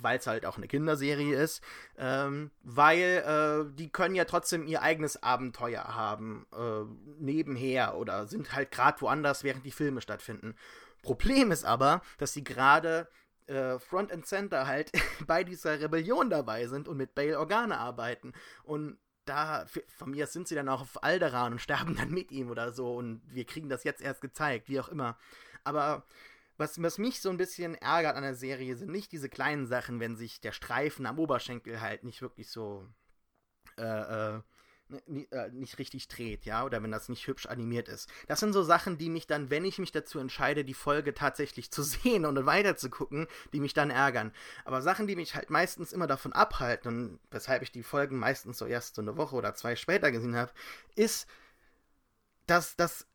[0.00, 1.62] weil es halt auch eine Kinderserie ist,
[1.98, 3.22] ähm, weil
[3.70, 6.84] äh, die können ja trotzdem ihr eigenes Abenteuer haben, äh,
[7.18, 10.54] nebenher oder sind halt gerade woanders, während die Filme stattfinden.
[11.02, 13.08] Problem ist aber, dass sie gerade
[13.46, 14.92] äh, Front and Center halt
[15.26, 18.32] bei dieser Rebellion dabei sind und mit Bail Organe arbeiten.
[18.64, 22.50] Und da, von mir sind sie dann auch auf Alderan und sterben dann mit ihm
[22.50, 25.16] oder so und wir kriegen das jetzt erst gezeigt, wie auch immer.
[25.64, 26.04] Aber
[26.60, 29.98] was, was mich so ein bisschen ärgert an der Serie, sind nicht diese kleinen Sachen,
[29.98, 32.86] wenn sich der Streifen am Oberschenkel halt nicht wirklich so
[33.78, 34.40] äh, äh,
[35.30, 38.10] äh, nicht richtig dreht, ja, oder wenn das nicht hübsch animiert ist.
[38.26, 41.70] Das sind so Sachen, die mich dann, wenn ich mich dazu entscheide, die Folge tatsächlich
[41.70, 44.32] zu sehen und weiter zu gucken, die mich dann ärgern.
[44.64, 48.58] Aber Sachen, die mich halt meistens immer davon abhalten und weshalb ich die Folgen meistens
[48.58, 50.52] so erst so eine Woche oder zwei später gesehen habe,
[50.96, 51.28] ist,
[52.46, 53.06] dass das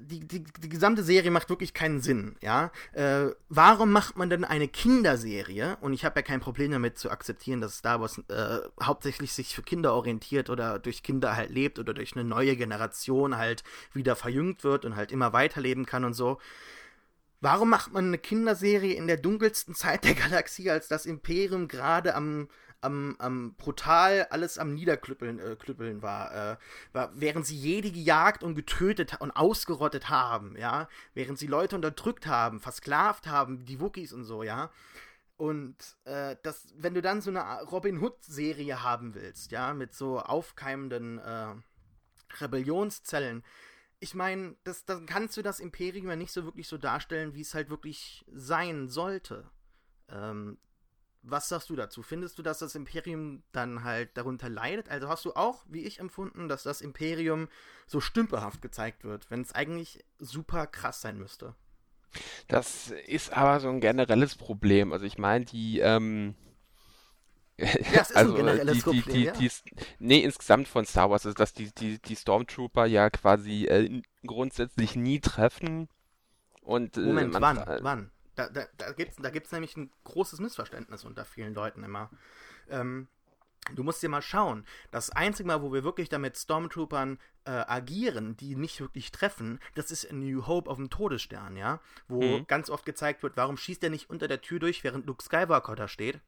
[0.00, 2.72] die, die, die gesamte Serie macht wirklich keinen Sinn, ja.
[2.92, 5.76] Äh, warum macht man denn eine Kinderserie?
[5.80, 9.54] Und ich habe ja kein Problem damit zu akzeptieren, dass Star Wars äh, hauptsächlich sich
[9.54, 13.62] für Kinder orientiert oder durch Kinder halt lebt oder durch eine neue Generation halt
[13.92, 16.38] wieder verjüngt wird und halt immer weiterleben kann und so.
[17.40, 22.14] Warum macht man eine Kinderserie in der dunkelsten Zeit der Galaxie, als das Imperium gerade
[22.14, 22.48] am,
[22.84, 26.56] am, am brutal alles am Niederklüppeln äh, klüppeln war, äh,
[26.92, 32.26] war, während sie jede gejagt und getötet und ausgerottet haben, ja, während sie Leute unterdrückt
[32.26, 34.70] haben, versklavt haben, die Wookies und so, ja.
[35.36, 40.20] Und äh, das, wenn du dann so eine Robin Hood-Serie haben willst, ja, mit so
[40.20, 41.54] aufkeimenden äh,
[42.40, 43.42] Rebellionszellen,
[44.00, 44.54] ich meine,
[44.86, 48.24] dann kannst du das Imperium ja nicht so wirklich so darstellen, wie es halt wirklich
[48.30, 49.50] sein sollte.
[50.10, 50.58] Ähm,
[51.26, 52.02] was sagst du dazu?
[52.02, 54.90] Findest du, dass das Imperium dann halt darunter leidet?
[54.90, 57.48] Also hast du auch, wie ich empfunden, dass das Imperium
[57.86, 61.54] so stümperhaft gezeigt wird, wenn es eigentlich super krass sein müsste?
[62.46, 64.92] Das ist aber so ein generelles Problem.
[64.92, 66.34] Also ich meine, die, ähm,
[67.58, 69.32] ja, es ist also, ein generelles die, Problem, die, die, ja.
[69.32, 69.50] die,
[69.98, 74.94] nee, insgesamt von Star Wars ist, dass die, die, die Stormtrooper ja quasi äh, grundsätzlich
[74.94, 75.88] nie treffen.
[76.60, 77.64] Und, äh, Moment, wann?
[77.82, 78.10] wann?
[78.34, 82.10] Da, da, da gibt es da gibt's nämlich ein großes Missverständnis unter vielen Leuten immer.
[82.68, 83.08] Ähm,
[83.72, 84.66] Du musst dir mal schauen.
[84.90, 89.90] Das einzige Mal, wo wir wirklich damit Stormtroopern äh, agieren, die nicht wirklich treffen, das
[89.90, 91.80] ist in New Hope auf dem Todesstern, ja?
[92.06, 92.46] Wo mhm.
[92.46, 95.76] ganz oft gezeigt wird, warum schießt er nicht unter der Tür durch, während Luke Skywalker
[95.76, 96.20] da steht.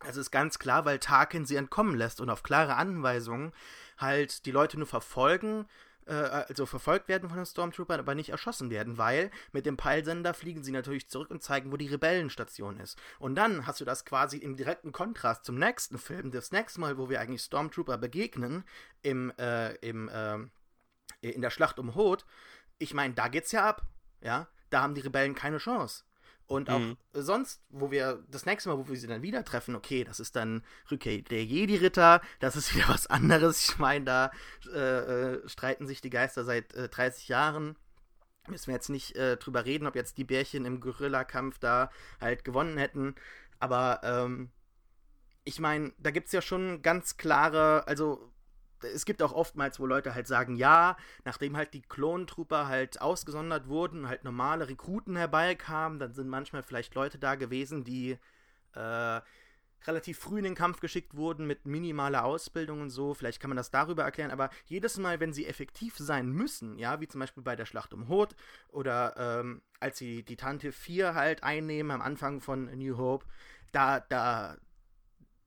[0.00, 3.52] Das ist ganz klar, weil Tarkin sie entkommen lässt und auf klare Anweisungen
[3.96, 5.66] halt die Leute nur verfolgen
[6.06, 10.34] äh, also verfolgt werden von den Stormtroopern, aber nicht erschossen werden, weil mit dem Peilsender
[10.34, 12.98] fliegen sie natürlich zurück und zeigen, wo die Rebellenstation ist.
[13.18, 16.98] Und dann hast du das quasi im direkten Kontrast zum nächsten Film, das nächste Mal,
[16.98, 18.64] wo wir eigentlich Stormtrooper begegnen,
[19.02, 20.38] im, äh, im, äh,
[21.20, 22.24] in der Schlacht um Hoth.
[22.78, 23.82] Ich meine, da geht's ja ab,
[24.20, 24.48] ja.
[24.70, 26.02] Da haben die Rebellen keine Chance.
[26.46, 26.96] Und auch mhm.
[27.12, 30.36] sonst, wo wir das nächste Mal, wo wir sie dann wieder treffen, okay, das ist
[30.36, 33.68] dann Rückkehr der Jedi-Ritter, das ist wieder was anderes.
[33.68, 34.30] Ich meine, da
[34.72, 37.76] äh, äh, streiten sich die Geister seit äh, 30 Jahren.
[38.48, 42.44] Müssen wir jetzt nicht äh, drüber reden, ob jetzt die Bärchen im Gorilla-Kampf da halt
[42.44, 43.16] gewonnen hätten.
[43.58, 44.50] Aber ähm,
[45.42, 48.32] ich meine, da gibt es ja schon ganz klare, also
[48.94, 53.68] es gibt auch oftmals, wo Leute halt sagen, ja, nachdem halt die Klontrooper halt ausgesondert
[53.68, 58.18] wurden, halt normale Rekruten herbeikamen, dann sind manchmal vielleicht Leute da gewesen, die
[58.74, 59.20] äh,
[59.86, 63.14] relativ früh in den Kampf geschickt wurden mit minimaler Ausbildung und so.
[63.14, 67.00] Vielleicht kann man das darüber erklären, aber jedes Mal, wenn sie effektiv sein müssen, ja,
[67.00, 68.34] wie zum Beispiel bei der Schlacht um Hoth
[68.68, 73.26] oder ähm, als sie die Tante 4 halt einnehmen am Anfang von New Hope,
[73.72, 74.56] da, da,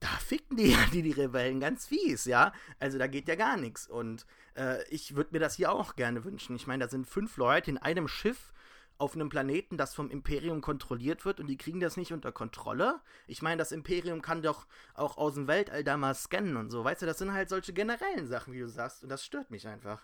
[0.00, 2.52] da ficken die ja die, die Rebellen ganz fies, ja.
[2.78, 3.86] Also da geht ja gar nichts.
[3.86, 6.56] Und äh, ich würde mir das hier auch gerne wünschen.
[6.56, 8.52] Ich meine, da sind fünf Leute in einem Schiff
[8.98, 13.00] auf einem Planeten, das vom Imperium kontrolliert wird und die kriegen das nicht unter Kontrolle.
[13.26, 16.84] Ich meine, das Imperium kann doch auch aus dem Weltall da mal scannen und so.
[16.84, 19.02] Weißt du, das sind halt solche generellen Sachen, wie du sagst.
[19.02, 20.02] Und das stört mich einfach.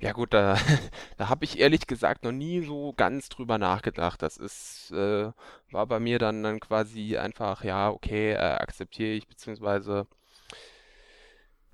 [0.00, 0.56] Ja gut, da,
[1.16, 4.22] da habe ich ehrlich gesagt noch nie so ganz drüber nachgedacht.
[4.22, 5.32] Das ist, äh,
[5.70, 10.06] war bei mir dann, dann quasi einfach, ja, okay, äh, akzeptiere ich, beziehungsweise,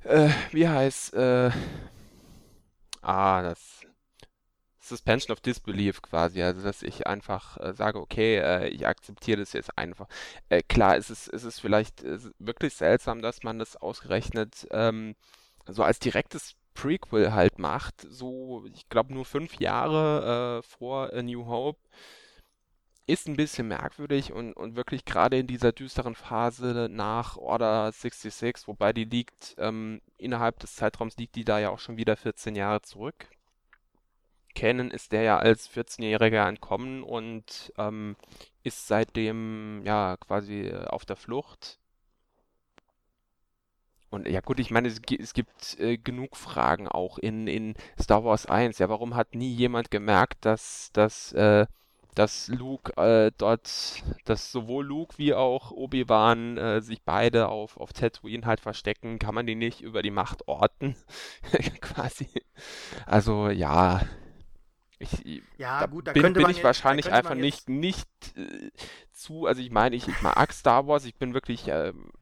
[0.05, 1.51] äh, wie heißt, äh,
[3.03, 3.85] ah, das
[4.81, 9.55] Suspension of Disbelief quasi, also dass ich einfach äh, sage, okay, äh, ich akzeptiere das
[9.55, 10.07] jetzt einfach.
[10.51, 15.17] Äh, klar, es ist, es ist vielleicht äh, wirklich seltsam, dass man das ausgerechnet ähm,
[15.67, 21.23] so als direktes Prequel halt macht, so, ich glaube, nur fünf Jahre äh, vor A
[21.23, 21.79] New Hope,
[23.07, 28.67] ist ein bisschen merkwürdig und, und wirklich gerade in dieser düsteren Phase nach Order 66,
[28.67, 32.57] wobei die liegt, ähm, innerhalb des Zeitraums liegt die da ja auch schon wieder 14
[32.57, 33.29] Jahre zurück.
[34.55, 38.17] Canon ist der ja als 14-Jähriger entkommen und ähm,
[38.63, 41.79] ist seitdem ja quasi auf der Flucht
[44.15, 48.47] und ja gut, ich meine, es, gibt äh, genug Fragen auch in, in Star Wars
[48.47, 48.79] 1.
[48.79, 51.67] Ja, warum hat nie jemand gemerkt, dass, dass, äh,
[52.15, 57.93] dass Luke äh, dort, dass sowohl Luke wie auch Obi-Wan äh, sich beide auf, auf
[57.93, 59.19] Tatooine halt verstecken?
[59.19, 60.95] Kann man die nicht über die Macht orten?
[61.81, 62.29] Quasi.
[63.07, 64.01] Also ja.
[65.01, 68.71] Ich, ja, gut, da bin, bin ich jetzt, wahrscheinlich einfach nicht, nicht äh,
[69.13, 72.13] zu, also ich meine, ich, ich mag Star Wars, ich bin wirklich ähm,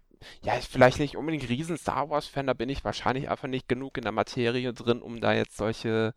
[0.42, 3.96] ja, ich vielleicht nicht unbedingt riesen Star Wars-Fan, da bin ich wahrscheinlich einfach nicht genug
[3.96, 6.14] in der Materie drin, um da jetzt solche,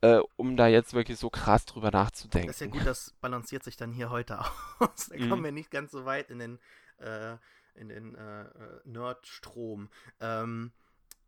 [0.00, 2.48] äh, um da jetzt wirklich so krass drüber nachzudenken.
[2.48, 4.38] Das ist ja gut, das balanciert sich dann hier heute
[4.78, 5.10] aus.
[5.10, 5.28] da mhm.
[5.28, 6.58] kommen wir nicht ganz so weit in den,
[6.98, 7.36] äh,
[7.74, 8.44] in den äh,
[8.84, 9.88] Nerdstrom.
[10.20, 10.72] Ähm,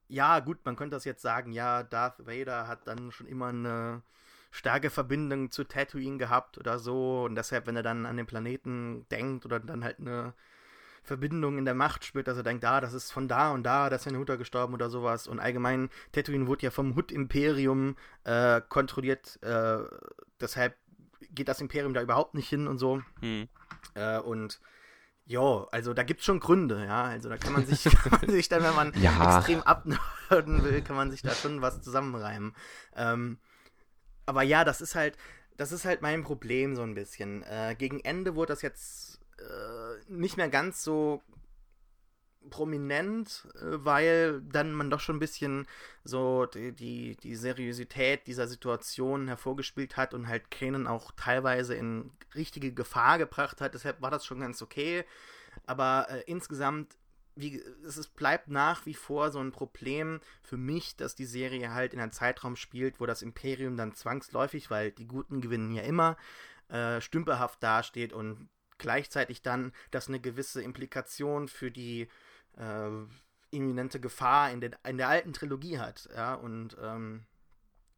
[0.09, 4.03] ja, gut, man könnte das jetzt sagen, ja, Darth Vader hat dann schon immer eine
[4.51, 9.07] starke Verbindung zu Tatooine gehabt oder so und deshalb, wenn er dann an den Planeten
[9.11, 10.35] denkt oder dann halt eine
[11.07, 13.89] Verbindung in der Macht spürt, dass er denkt, ah, das ist von da und da,
[13.89, 15.27] da ist seine Mutter gestorben oder sowas.
[15.27, 19.79] Und allgemein, Tatooine wurde ja vom Hood-Imperium äh, kontrolliert, äh,
[20.41, 20.77] deshalb
[21.31, 23.03] geht das Imperium da überhaupt nicht hin und so.
[23.21, 23.49] Hm.
[23.95, 24.61] Äh, und
[25.27, 27.05] ja, also da gibt es schon Gründe, ja.
[27.05, 29.39] Also da kann man sich, kann man sich dann, wenn man ja.
[29.39, 32.55] extrem abnörden will, kann man sich da schon was zusammenreimen.
[32.95, 33.39] Ähm,
[34.25, 35.17] aber ja, das ist halt,
[35.57, 37.43] das ist halt mein Problem so ein bisschen.
[37.45, 39.06] Äh, gegen Ende wurde das jetzt
[39.39, 41.23] äh, nicht mehr ganz so
[42.51, 45.67] prominent, äh, weil dann man doch schon ein bisschen
[46.05, 52.13] so die, die, die Seriosität dieser Situation hervorgespielt hat und halt Kanan auch teilweise in
[52.35, 53.75] richtige Gefahr gebracht hat.
[53.75, 55.05] Deshalb war das schon ganz okay.
[55.67, 56.97] Aber äh, insgesamt,
[57.35, 61.73] wie, es ist, bleibt nach wie vor so ein Problem für mich, dass die Serie
[61.75, 65.83] halt in einem Zeitraum spielt, wo das Imperium dann zwangsläufig, weil die Guten gewinnen ja
[65.83, 66.17] immer,
[66.69, 72.09] äh, stümperhaft dasteht und gleichzeitig dann das eine gewisse Implikation für die
[72.57, 72.91] äh,
[73.51, 76.09] imminente Gefahr in, den, in der alten Trilogie hat.
[76.15, 77.27] Ja, und ähm,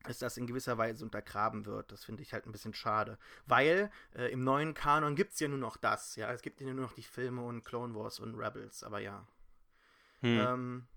[0.05, 1.93] dass das in gewisser Weise untergraben wird.
[1.93, 3.19] Das finde ich halt ein bisschen schade.
[3.47, 6.17] Weil äh, im neuen Kanon gibt es ja nur noch das.
[6.17, 9.27] Ja, es gibt ja nur noch die Filme und Clone Wars und Rebels, aber ja.
[10.21, 10.41] Hm.
[10.41, 10.88] Ähm,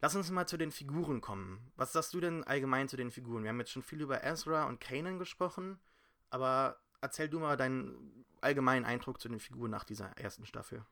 [0.00, 1.70] lass uns mal zu den Figuren kommen.
[1.76, 3.42] Was sagst du denn allgemein zu den Figuren?
[3.42, 5.78] Wir haben jetzt schon viel über Ezra und Kanan gesprochen,
[6.30, 10.84] aber erzähl du mal deinen allgemeinen Eindruck zu den Figuren nach dieser ersten Staffel.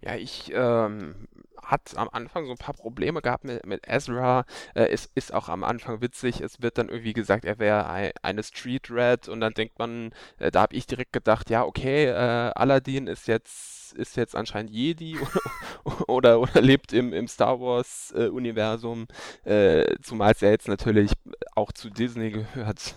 [0.00, 1.28] Ja, ich ähm,
[1.62, 4.44] hat am Anfang so ein paar Probleme gehabt mit, mit Ezra.
[4.74, 6.40] Äh, es ist auch am Anfang witzig.
[6.40, 10.12] Es wird dann irgendwie gesagt, er wäre ein, eine Street Rat und dann denkt man,
[10.38, 14.72] äh, da habe ich direkt gedacht, ja okay, äh, Aladdin ist jetzt ist jetzt anscheinend
[14.72, 19.06] Jedi oder, oder, oder lebt im, im Star Wars äh, Universum,
[19.44, 21.12] äh, zumal es ja jetzt natürlich
[21.54, 22.94] auch zu Disney gehört.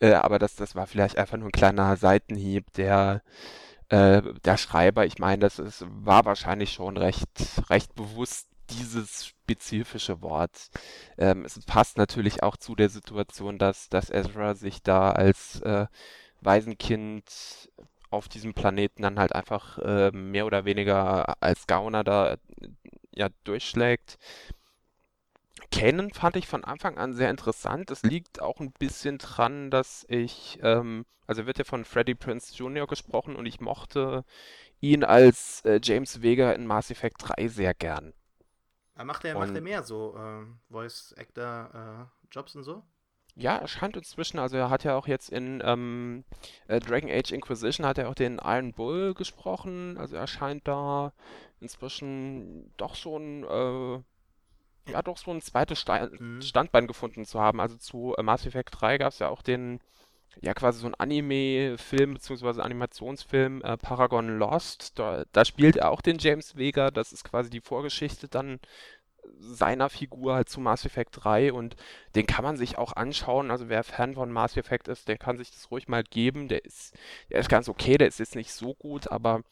[0.00, 3.22] Äh, aber das, das war vielleicht einfach nur ein kleiner Seitenhieb, der
[3.88, 7.28] äh, der Schreiber, ich meine, das ist, war wahrscheinlich schon recht,
[7.68, 10.70] recht bewusst dieses spezifische Wort.
[11.18, 15.86] Ähm, es passt natürlich auch zu der Situation, dass, dass Ezra sich da als äh,
[16.40, 17.70] Waisenkind
[18.10, 22.36] auf diesem Planeten dann halt einfach äh, mehr oder weniger als Gauner da
[23.14, 24.18] ja durchschlägt.
[25.72, 27.90] Canon fand ich von Anfang an sehr interessant.
[27.90, 32.54] Es liegt auch ein bisschen dran, dass ich, ähm, also wird ja von Freddie Prince
[32.54, 32.86] Jr.
[32.86, 34.24] gesprochen und ich mochte
[34.80, 38.12] ihn als äh, James Vega in Mass Effect 3 sehr gern.
[38.94, 42.84] Aber macht er, macht er mehr so äh, Voice Actor äh, Jobs und so?
[43.34, 46.24] Ja, er scheint inzwischen, also er hat ja auch jetzt in ähm,
[46.68, 51.14] äh, Dragon Age Inquisition hat er auch den Iron Bull gesprochen, also er scheint da
[51.58, 54.02] inzwischen doch so ein äh,
[54.88, 56.42] ja doch so ein zweites Stein mhm.
[56.42, 57.60] Standbein gefunden zu haben.
[57.60, 59.80] Also zu äh, Mass Effect 3 gab es ja auch den,
[60.40, 62.60] ja quasi so ein Anime-Film bzw.
[62.60, 64.98] Animationsfilm äh, Paragon Lost.
[64.98, 66.90] Da, da, spielt er auch den James Vega.
[66.90, 68.60] Das ist quasi die Vorgeschichte dann
[69.38, 71.76] seiner Figur halt zu Mass Effect 3 und
[72.14, 73.50] den kann man sich auch anschauen.
[73.50, 76.48] Also wer Fan von Mass Effect ist, der kann sich das ruhig mal geben.
[76.48, 76.94] Der ist,
[77.30, 79.42] der ist ganz okay, der ist jetzt nicht so gut, aber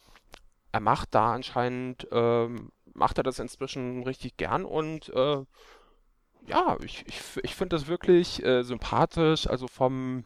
[0.72, 5.44] er macht da anscheinend ähm, macht er das inzwischen richtig gern und äh,
[6.46, 9.46] ja, ich, ich, ich finde das wirklich äh, sympathisch.
[9.46, 10.24] Also vom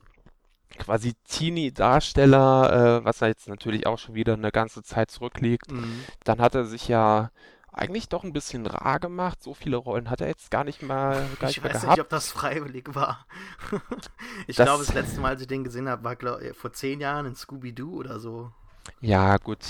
[0.79, 6.05] quasi Teenie-Darsteller, äh, was er jetzt natürlich auch schon wieder eine ganze Zeit zurückliegt, mhm.
[6.25, 7.31] dann hat er sich ja
[7.73, 9.43] eigentlich doch ein bisschen rar gemacht.
[9.43, 12.09] So viele Rollen hat er jetzt gar nicht mal gar Ich nicht weiß nicht, ob
[12.09, 13.27] das freiwillig war.
[14.47, 17.27] ich glaube, das letzte Mal, als ich den gesehen habe, war glaub, vor zehn Jahren
[17.27, 18.53] in Scooby-Doo oder so.
[19.01, 19.65] Ja, gut,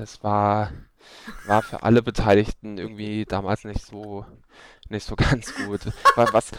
[0.00, 0.70] es war
[1.46, 4.26] war für alle Beteiligten irgendwie damals nicht so
[4.88, 5.80] nicht so ganz gut.
[6.16, 6.52] Was,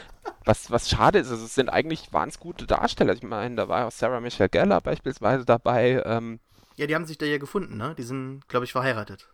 [0.44, 3.14] was, was schade ist, es sind eigentlich wahnsinnig gute Darsteller.
[3.14, 6.02] Ich meine, da war ja auch Sarah Michelle Gellar beispielsweise dabei.
[6.06, 6.40] Ähm,
[6.76, 7.96] ja, die haben sich da ja gefunden, ne?
[7.98, 9.30] Die sind, glaube ich, verheiratet.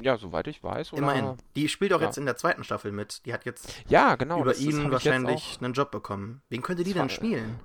[0.00, 0.92] Ja, soweit ich weiß.
[0.92, 1.02] Oder?
[1.02, 1.36] Immerhin.
[1.54, 2.06] Die spielt auch ja.
[2.06, 3.24] jetzt in der zweiten Staffel mit.
[3.26, 6.42] Die hat jetzt ja, genau, über ihn wahrscheinlich einen Job bekommen.
[6.48, 7.60] Wen könnte die denn spielen?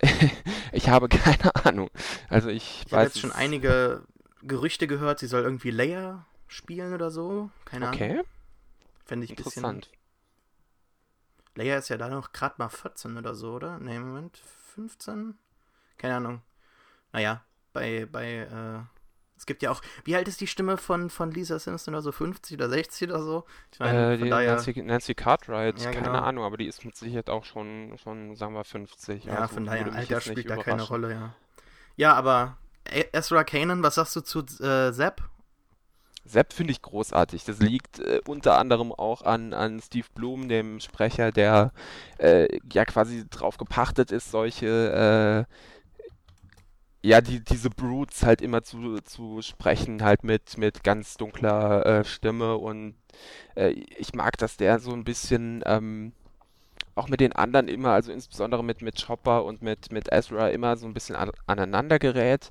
[0.72, 1.90] ich habe keine Ahnung.
[2.28, 4.02] Also ich, ich habe jetzt schon einige
[4.46, 7.50] Gerüchte gehört, sie soll irgendwie Leia spielen oder so.
[7.64, 8.00] Keine Ahnung.
[8.00, 8.22] Okay.
[9.04, 9.82] Fände ich ein bisschen.
[11.56, 13.78] Leia ist ja da noch gerade mal 14 oder so, oder?
[13.78, 14.38] Ne, Moment,
[14.74, 15.34] 15?
[15.98, 16.42] Keine Ahnung.
[17.12, 18.80] Naja, bei, bei, äh,
[19.36, 22.12] es gibt ja auch, wie alt ist die Stimme von, von Lisa Simpson oder so?
[22.12, 23.44] 50 oder 60 oder so?
[23.72, 24.54] Ich meine, äh, die daher...
[24.54, 26.20] Nancy, Nancy Cartwright, ja, keine genau.
[26.20, 29.24] Ahnung, aber die ist mit Sicherheit auch schon, schon sagen wir, 50.
[29.24, 31.34] Ja, also, von daher, Alter spielt da keine Rolle, ja.
[31.96, 35.22] Ja, aber Ezra Kanan, was sagst du zu äh, Sepp?
[36.26, 37.44] Sepp finde ich großartig.
[37.44, 41.72] Das liegt äh, unter anderem auch an, an Steve Bloom, dem Sprecher, der
[42.18, 45.54] äh, ja quasi drauf gepachtet ist, solche äh,
[47.04, 52.04] ja, die, diese Brutes halt immer zu, zu sprechen, halt mit, mit ganz dunkler äh,
[52.04, 52.94] Stimme und
[53.56, 56.14] äh, ich mag, dass der so ein bisschen ähm,
[56.94, 60.76] auch mit den anderen immer, also insbesondere mit, mit Chopper und mit, mit Ezra immer
[60.76, 62.50] so ein bisschen an, aneinander gerät.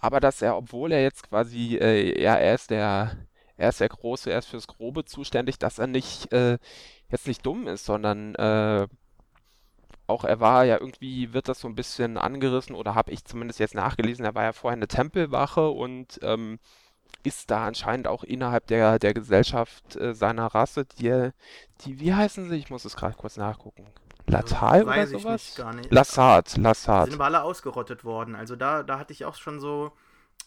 [0.00, 3.16] Aber dass er, obwohl er jetzt quasi, äh, ja, er ist der,
[3.56, 6.58] er ist der Große, er ist fürs Grobe zuständig, dass er nicht, äh,
[7.10, 8.86] jetzt nicht dumm ist, sondern äh,
[10.06, 13.60] auch er war ja irgendwie, wird das so ein bisschen angerissen oder habe ich zumindest
[13.60, 16.58] jetzt nachgelesen, er war ja vorher eine Tempelwache und ähm,
[17.22, 21.30] ist da anscheinend auch innerhalb der, der Gesellschaft äh, seiner Rasse, die,
[21.82, 22.56] die, wie heißen sie?
[22.56, 23.86] Ich muss es gerade kurz nachgucken.
[24.26, 25.50] Latal oder sowas?
[25.50, 25.92] Ich gar nicht.
[25.92, 27.06] Lassat, Lassat.
[27.06, 28.34] Die sind aber alle ausgerottet worden.
[28.34, 29.92] Also da, da hatte ich auch schon so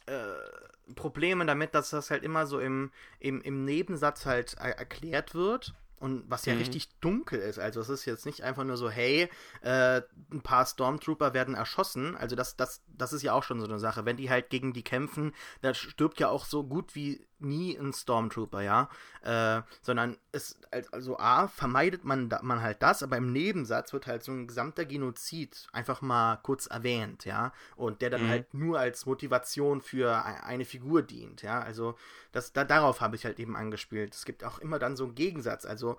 [0.07, 5.35] äh, Probleme damit, dass das halt immer so im, im, im Nebensatz halt er erklärt
[5.35, 5.73] wird.
[5.99, 6.59] Und was ja mhm.
[6.59, 7.57] richtig dunkel ist.
[7.57, 9.29] Also es ist jetzt nicht einfach nur so, hey,
[9.61, 12.15] äh, ein paar Stormtrooper werden erschossen.
[12.15, 14.05] Also das, das, das ist ja auch schon so eine Sache.
[14.05, 17.93] Wenn die halt gegen die kämpfen, da stirbt ja auch so gut wie nie ein
[17.93, 18.89] Stormtrooper, ja,
[19.21, 20.59] äh, sondern es,
[20.91, 24.85] also A, vermeidet man, man halt das, aber im Nebensatz wird halt so ein gesamter
[24.85, 28.29] Genozid einfach mal kurz erwähnt, ja, und der dann mhm.
[28.29, 31.95] halt nur als Motivation für e-, eine Figur dient, ja, also
[32.31, 34.13] das, da, darauf habe ich halt eben angespielt.
[34.15, 35.97] Es gibt auch immer dann so einen Gegensatz, also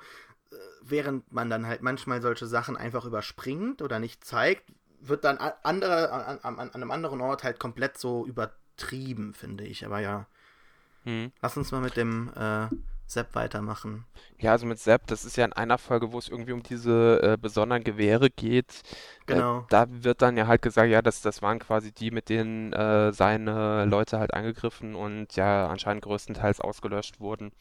[0.51, 5.39] äh, während man dann halt manchmal solche Sachen einfach überspringt oder nicht zeigt, wird dann
[5.39, 10.27] andere, an, an, an einem anderen Ort halt komplett so übertrieben, finde ich, aber ja.
[11.05, 11.33] Hm.
[11.41, 12.69] Lass uns mal mit dem äh,
[13.09, 14.05] Sepp weitermachen.
[14.39, 17.21] Ja, also mit Sepp, das ist ja in einer Folge, wo es irgendwie um diese
[17.23, 18.83] äh, besonderen Gewehre geht.
[19.27, 19.61] Äh, genau.
[19.61, 22.73] Äh, da wird dann ja halt gesagt, ja, das, das waren quasi die, mit denen
[22.75, 27.53] äh, seine Leute halt angegriffen und ja anscheinend größtenteils ausgelöscht wurden.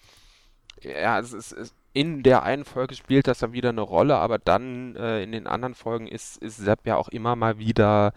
[0.81, 4.37] Ja, es ist, es, in der einen Folge spielt das dann wieder eine Rolle, aber
[4.37, 8.11] dann äh, in den anderen Folgen ist, ist Sepp ja auch immer mal wieder äh,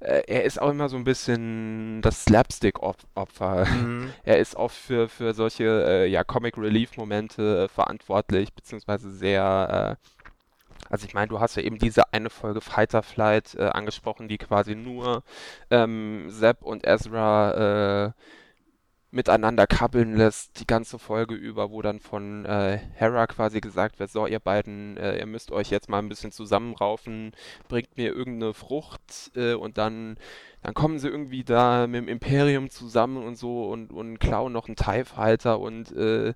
[0.00, 3.66] er ist auch immer so ein bisschen das Slapstick-Opfer.
[3.66, 4.10] Mhm.
[4.24, 9.98] Er ist oft für, für solche äh, ja, Comic-Relief-Momente äh, verantwortlich, beziehungsweise sehr.
[10.00, 10.08] Äh,
[10.90, 14.38] also ich meine, du hast ja eben diese eine Folge Fighter Flight äh, angesprochen, die
[14.38, 15.22] quasi nur
[15.70, 18.12] ähm, Sepp und Ezra äh,
[19.14, 24.10] miteinander kabbeln lässt, die ganze Folge über, wo dann von äh, Hera quasi gesagt wird,
[24.10, 27.32] so ihr beiden, äh, ihr müsst euch jetzt mal ein bisschen zusammenraufen,
[27.68, 30.18] bringt mir irgendeine Frucht äh, und dann,
[30.62, 34.66] dann kommen sie irgendwie da mit dem Imperium zusammen und so und, und klauen noch
[34.66, 36.34] einen TIE Fighter und äh,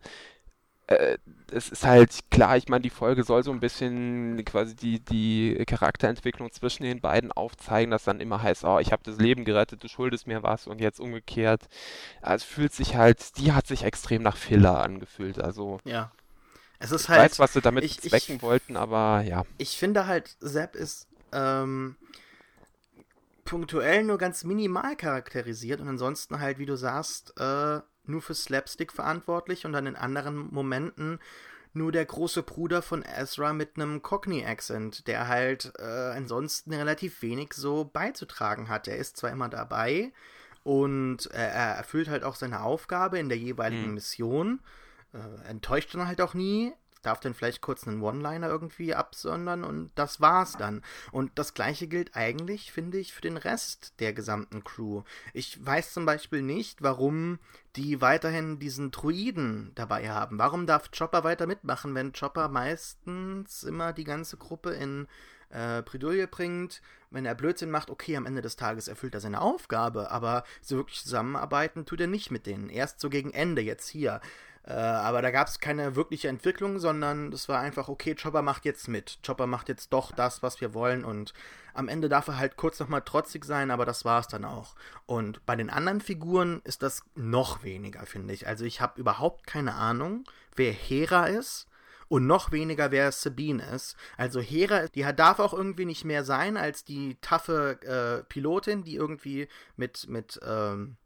[0.88, 1.18] äh,
[1.50, 5.64] es ist halt klar, ich meine, die Folge soll so ein bisschen quasi die, die
[5.66, 9.84] Charakterentwicklung zwischen den beiden aufzeigen, dass dann immer heißt, oh, ich habe das Leben gerettet,
[9.84, 11.68] du schuldest mir was und jetzt umgekehrt.
[12.22, 15.78] Also es fühlt sich halt, die hat sich extrem nach Filler angefühlt, also.
[15.84, 16.10] Ja.
[16.78, 17.18] Es ist ich halt.
[17.18, 19.44] Ich weiß, was sie damit ich, zwecken ich, wollten, aber ja.
[19.58, 21.96] Ich finde halt, Sepp ist, ähm,
[23.44, 28.92] punktuell nur ganz minimal charakterisiert und ansonsten halt, wie du sagst, äh, nur für Slapstick
[28.92, 31.18] verantwortlich und dann in anderen Momenten
[31.74, 37.52] nur der große Bruder von Ezra mit einem Cockney-Accent, der halt äh, ansonsten relativ wenig
[37.52, 38.88] so beizutragen hat.
[38.88, 40.12] Er ist zwar immer dabei
[40.64, 43.94] und äh, er erfüllt halt auch seine Aufgabe in der jeweiligen mhm.
[43.94, 44.60] Mission,
[45.12, 49.90] äh, enttäuscht dann halt auch nie, darf dann vielleicht kurz einen One-Liner irgendwie absondern und
[49.94, 50.82] das war's dann.
[51.12, 55.02] Und das gleiche gilt eigentlich, finde ich, für den Rest der gesamten Crew.
[55.32, 57.38] Ich weiß zum Beispiel nicht, warum
[57.76, 60.38] die weiterhin diesen Druiden dabei haben.
[60.38, 65.06] Warum darf Chopper weiter mitmachen, wenn Chopper meistens immer die ganze Gruppe in
[65.50, 69.40] äh, Bredouille bringt, wenn er Blödsinn macht, okay, am Ende des Tages erfüllt er seine
[69.40, 72.68] Aufgabe, aber so wirklich zusammenarbeiten tut er nicht mit denen.
[72.68, 74.20] Erst so gegen Ende, jetzt hier.
[74.68, 78.66] Äh, aber da gab es keine wirkliche Entwicklung, sondern es war einfach, okay, Chopper macht
[78.66, 79.18] jetzt mit.
[79.26, 81.32] Chopper macht jetzt doch das, was wir wollen und
[81.72, 84.74] am Ende darf er halt kurz nochmal trotzig sein, aber das war es dann auch.
[85.06, 88.46] Und bei den anderen Figuren ist das noch weniger, finde ich.
[88.46, 91.66] Also ich habe überhaupt keine Ahnung, wer Hera ist
[92.08, 93.96] und noch weniger, wer Sabine ist.
[94.18, 98.96] Also Hera, die darf auch irgendwie nicht mehr sein als die taffe äh, Pilotin, die
[98.96, 100.98] irgendwie mit, mit, ähm,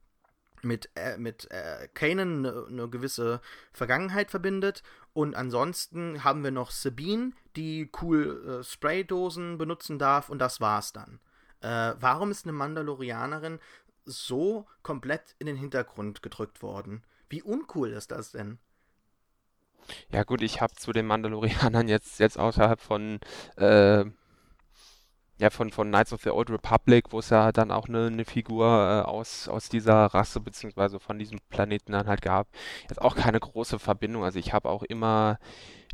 [0.63, 3.41] mit, äh, mit äh, Kanan eine ne gewisse
[3.73, 4.83] Vergangenheit verbindet.
[5.13, 10.93] Und ansonsten haben wir noch Sabine, die cool äh, Spraydosen benutzen darf und das war's
[10.93, 11.21] dann.
[11.61, 13.61] Äh, warum ist eine Mandalorianerin
[14.05, 17.05] so komplett in den Hintergrund gedrückt worden?
[17.29, 18.59] Wie uncool ist das denn?
[20.11, 23.21] Ja gut, ich habe zu den Mandalorianern jetzt, jetzt außerhalb von
[23.57, 24.05] äh,
[25.43, 28.25] ja, von, von Knights of the Old Republic, wo es ja dann auch eine, eine
[28.25, 32.47] Figur äh, aus, aus dieser Rasse beziehungsweise von diesem Planeten dann halt gab.
[32.89, 34.23] Jetzt auch keine große Verbindung.
[34.23, 35.41] Also ich habe auch immer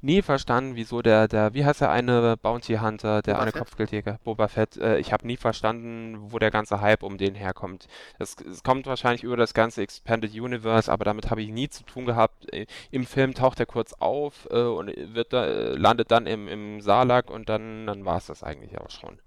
[0.03, 3.59] nie verstanden, wieso der, der, wie heißt der eine Bounty Hunter, der Boba eine Fett?
[3.61, 7.87] Kopfgeldjäger, Boba Fett, äh, ich habe nie verstanden, wo der ganze Hype um den herkommt.
[8.19, 11.85] Es, es kommt wahrscheinlich über das ganze Expanded Universe, aber damit habe ich nie zu
[11.85, 12.53] tun gehabt.
[12.53, 16.49] Äh, Im Film taucht er kurz auf äh, und wird da, äh, landet dann im,
[16.49, 19.19] im Salak und dann, dann war es das eigentlich auch schon.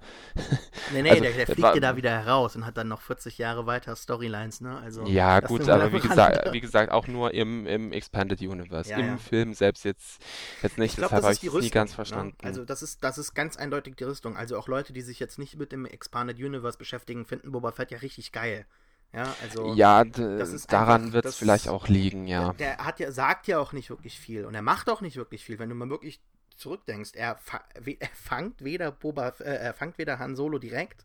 [0.94, 3.38] Nee, nee, also, der, der fliegt ja da wieder heraus und hat dann noch 40
[3.38, 4.80] Jahre weiter Storylines, ne?
[4.84, 8.90] Also, ja, gut, aber wie gesagt, wie gesagt, auch nur im, im Expanded Universe.
[8.90, 9.18] Ja, Im ja.
[9.18, 10.22] Film selbst jetzt
[10.62, 11.96] Jetzt nicht, ich glaub, deshalb habe ich es nie ganz ne?
[11.96, 12.38] verstanden.
[12.42, 12.48] Ne?
[12.48, 14.38] Also das ist, das ist ganz eindeutig die Rüstung.
[14.38, 17.92] Also auch Leute, die sich jetzt nicht mit dem Expanded Universe beschäftigen, finden Boba Fett
[17.92, 18.66] ja richtig geil.
[19.14, 22.54] Ja, also ja daran wird es vielleicht auch liegen, ja.
[22.54, 25.18] Der, der, hat ja, sagt ja auch nicht wirklich viel und er macht auch nicht
[25.18, 25.60] wirklich viel.
[25.60, 26.22] Wenn du mal wirklich
[26.56, 27.38] zurückdenkst, er,
[28.00, 31.04] er fangt weder Boba, äh, er fangt weder Han Solo direkt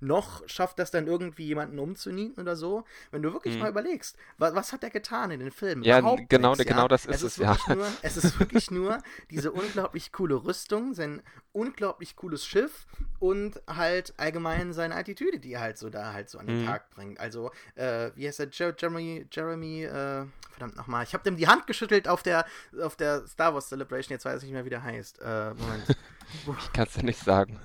[0.00, 2.84] noch schafft das dann irgendwie jemanden umzunieten oder so.
[3.10, 3.60] Wenn du wirklich mhm.
[3.60, 5.82] mal überlegst, was, was, hat er getan in den Filmen?
[5.82, 6.88] Ja, Überhaupt genau, nichts, genau ja?
[6.88, 7.56] das ist es, es ja.
[7.68, 8.98] Nur, es ist wirklich nur
[9.30, 11.22] diese unglaublich coole Rüstung, sein
[11.52, 12.86] unglaublich cooles Schiff
[13.18, 16.66] und halt allgemein seine Attitüde, die er halt so da halt so an den mhm.
[16.66, 17.18] Tag bringt.
[17.18, 18.48] Also, äh, wie heißt er?
[18.50, 21.04] Jeremy, Jeremy, äh, verdammt nochmal.
[21.04, 22.44] Ich habe dem die Hand geschüttelt auf der,
[22.82, 25.20] auf der Star Wars Celebration, jetzt weiß ich nicht mehr, wie der heißt.
[25.22, 25.84] Äh, Moment.
[26.60, 27.58] ich kann es dir nicht sagen.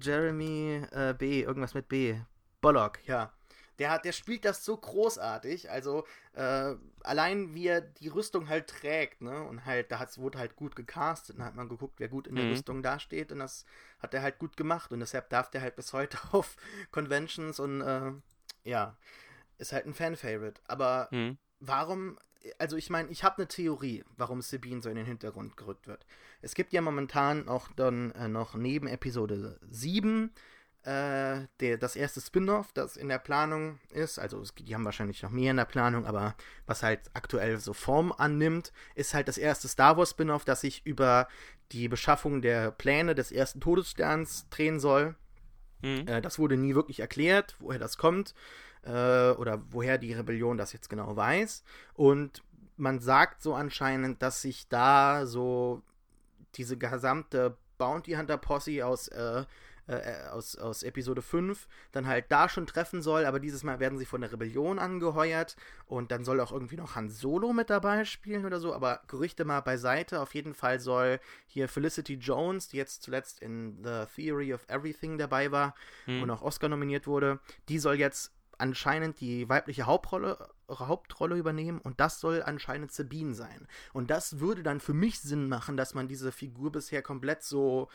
[0.00, 2.16] Jeremy äh, B, irgendwas mit B.
[2.60, 3.32] Bollock, ja.
[3.78, 5.70] Der, hat, der spielt das so großartig.
[5.70, 9.42] Also äh, allein wie er die Rüstung halt trägt, ne?
[9.42, 11.38] Und halt, da wurde halt gut gecastet.
[11.38, 12.52] Dann hat man geguckt, wer gut in der mhm.
[12.52, 13.32] Rüstung dasteht.
[13.32, 13.64] Und das
[13.98, 14.92] hat er halt gut gemacht.
[14.92, 16.56] Und deshalb darf der halt bis heute auf
[16.92, 18.12] Conventions und äh,
[18.62, 18.96] ja,
[19.58, 20.60] ist halt ein Fan-Favorite.
[20.66, 21.36] Aber mhm.
[21.58, 22.18] warum
[22.58, 26.06] also ich meine, ich habe eine Theorie, warum Sabine so in den Hintergrund gerückt wird.
[26.42, 30.30] Es gibt ja momentan auch dann äh, noch neben Episode 7
[30.84, 34.18] äh, der, das erste Spin-off, das in der Planung ist.
[34.18, 36.34] Also es, die haben wahrscheinlich noch mehr in der Planung, aber
[36.66, 40.84] was halt aktuell so Form annimmt, ist halt das erste Star Wars Spin-off, das sich
[40.84, 41.28] über
[41.72, 45.14] die Beschaffung der Pläne des ersten Todessterns drehen soll.
[45.80, 46.06] Mhm.
[46.06, 48.34] Äh, das wurde nie wirklich erklärt, woher das kommt
[48.84, 51.64] äh, oder woher die Rebellion das jetzt genau weiß.
[51.94, 52.42] Und
[52.76, 55.82] man sagt so anscheinend, dass sich da so
[56.56, 59.44] diese gesamte Bounty Hunter Posse aus, äh,
[59.86, 63.98] äh, aus, aus Episode 5 dann halt da schon treffen soll, aber dieses Mal werden
[63.98, 65.56] sie von der Rebellion angeheuert
[65.86, 69.44] und dann soll auch irgendwie noch Han Solo mit dabei spielen oder so, aber Gerüchte
[69.44, 74.54] mal beiseite, auf jeden Fall soll hier Felicity Jones, die jetzt zuletzt in The Theory
[74.54, 75.74] of Everything dabei war
[76.06, 76.22] hm.
[76.22, 82.00] und auch Oscar nominiert wurde, die soll jetzt anscheinend die weibliche Hauptrolle, Hauptrolle übernehmen und
[82.00, 83.68] das soll anscheinend Sabine sein.
[83.92, 87.88] Und das würde dann für mich Sinn machen, dass man diese Figur bisher komplett so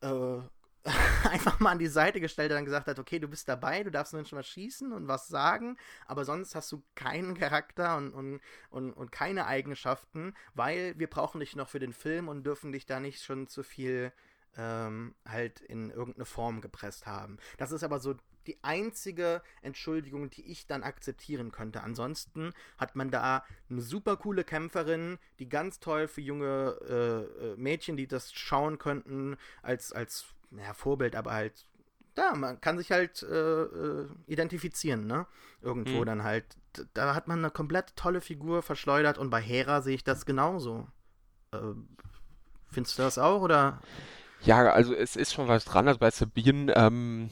[0.00, 0.38] äh,
[1.30, 3.90] einfach mal an die Seite gestellt hat und gesagt hat, okay, du bist dabei, du
[3.90, 8.12] darfst nur schon was schießen und was sagen, aber sonst hast du keinen Charakter und,
[8.12, 8.40] und,
[8.70, 12.84] und, und keine Eigenschaften, weil wir brauchen dich noch für den Film und dürfen dich
[12.84, 14.12] da nicht schon zu viel
[14.56, 17.38] ähm, halt in irgendeine Form gepresst haben.
[17.58, 18.14] Das ist aber so
[18.46, 21.82] die einzige Entschuldigung, die ich dann akzeptieren könnte.
[21.82, 27.56] Ansonsten hat man da eine super coole Kämpferin, die ganz toll für junge äh, äh
[27.56, 31.66] Mädchen, die das schauen könnten, als, als ja, Vorbild, aber halt,
[32.14, 35.26] da, man kann sich halt äh, äh identifizieren, ne?
[35.62, 36.06] Irgendwo mhm.
[36.06, 36.44] dann halt.
[36.92, 40.86] Da hat man eine komplett tolle Figur verschleudert und bei Hera sehe ich das genauso.
[41.52, 41.58] Äh,
[42.70, 43.80] findest du das auch oder?
[44.44, 45.88] Ja, also es ist schon was dran.
[45.88, 47.30] Also bei Sabine, ähm,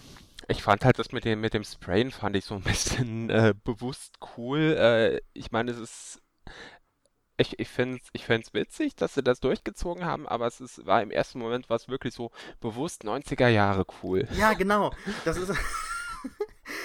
[0.49, 3.55] ich fand halt das mit dem, mit dem Sprayen fand ich so ein bisschen äh,
[3.65, 4.77] bewusst cool.
[4.79, 6.23] Äh, ich meine, es ist.
[7.39, 10.85] Ich, ich finde es ich find's witzig, dass sie das durchgezogen haben, aber es ist,
[10.87, 14.29] war im ersten Moment was wirklich so bewusst 90er Jahre cool.
[14.37, 14.93] Ja, genau.
[15.25, 15.53] Das ist.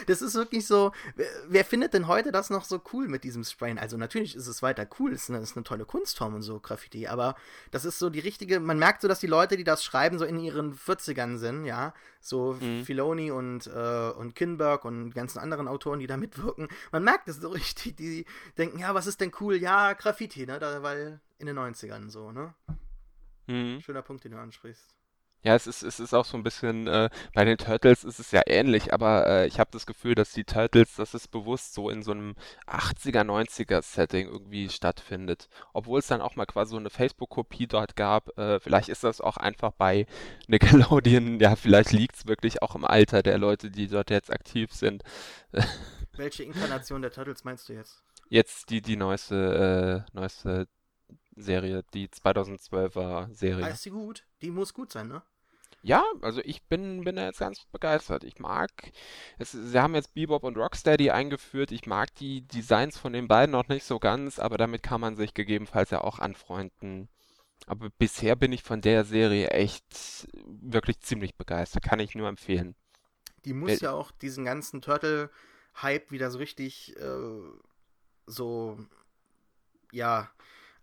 [0.07, 0.91] das ist wirklich so,
[1.47, 3.77] wer findet denn heute das noch so cool mit diesem Sprayen?
[3.77, 6.59] Also natürlich ist es weiter cool, es ist eine, ist eine tolle Kunstform und so,
[6.59, 7.35] Graffiti, aber
[7.71, 10.25] das ist so die richtige, man merkt so, dass die Leute, die das schreiben, so
[10.25, 12.83] in ihren 40ern sind, ja, so mhm.
[12.83, 17.37] Filoni und, äh, und Kinberg und ganzen anderen Autoren, die da mitwirken, man merkt es
[17.37, 18.25] so richtig, die
[18.57, 19.55] denken, ja, was ist denn cool?
[19.55, 22.53] Ja, Graffiti, ne, da, weil in den 90ern so, ne?
[23.47, 23.79] Mhm.
[23.81, 24.96] Schöner Punkt, den du ansprichst.
[25.43, 28.31] Ja, es ist, es ist auch so ein bisschen, äh, bei den Turtles ist es
[28.31, 31.89] ja ähnlich, aber äh, ich habe das Gefühl, dass die Turtles, dass es bewusst so
[31.89, 32.35] in so einem
[32.67, 35.47] 80er, 90er Setting irgendwie stattfindet.
[35.73, 38.37] Obwohl es dann auch mal quasi so eine Facebook-Kopie dort gab.
[38.37, 40.07] Äh, vielleicht ist das auch einfach bei
[40.47, 44.73] Nickelodeon, ja, vielleicht liegt es wirklich auch im Alter der Leute, die dort jetzt aktiv
[44.73, 45.03] sind.
[46.13, 48.03] Welche Inkarnation der Turtles meinst du jetzt?
[48.29, 50.67] Jetzt die, die neueste, äh, neueste
[51.37, 53.65] Serie, die 2012er Serie.
[53.65, 54.25] Ah, ist sie gut?
[54.41, 55.21] Die muss gut sein, ne?
[55.83, 58.23] Ja, also ich bin, bin da jetzt ganz begeistert.
[58.23, 58.71] Ich mag,
[59.37, 61.71] es, sie haben jetzt Bebop und Rocksteady eingeführt.
[61.71, 65.15] Ich mag die Designs von den beiden noch nicht so ganz, aber damit kann man
[65.15, 67.07] sich gegebenenfalls ja auch anfreunden.
[67.67, 71.83] Aber bisher bin ich von der Serie echt wirklich ziemlich begeistert.
[71.83, 72.75] Kann ich nur empfehlen.
[73.45, 77.41] Die muss Wel ja auch diesen ganzen Turtle-Hype wieder so richtig äh,
[78.25, 78.77] so,
[79.91, 80.29] ja,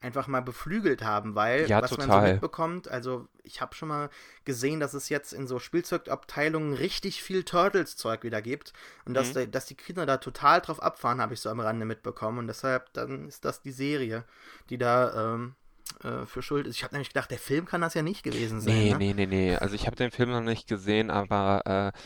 [0.05, 2.07] einfach mal beflügelt haben, weil ja, was total.
[2.07, 4.11] man so mitbekommt, also ich habe schon mal
[4.45, 8.75] gesehen, dass es jetzt in so Spielzeugabteilungen richtig viel Turtles-Zeug wieder gibt
[9.07, 9.51] und dass, mhm.
[9.51, 12.93] dass die Kinder da total drauf abfahren, habe ich so am Rande mitbekommen und deshalb
[12.93, 14.25] dann ist das die Serie,
[14.69, 15.55] die da ähm,
[16.03, 16.77] äh, für schuld ist.
[16.77, 18.75] Ich habe nämlich gedacht, der Film kann das ja nicht gewesen sein.
[18.75, 18.99] Nee, ne?
[18.99, 19.57] nee, nee, nee.
[19.57, 21.99] Also ich habe den Film noch nicht gesehen, aber äh,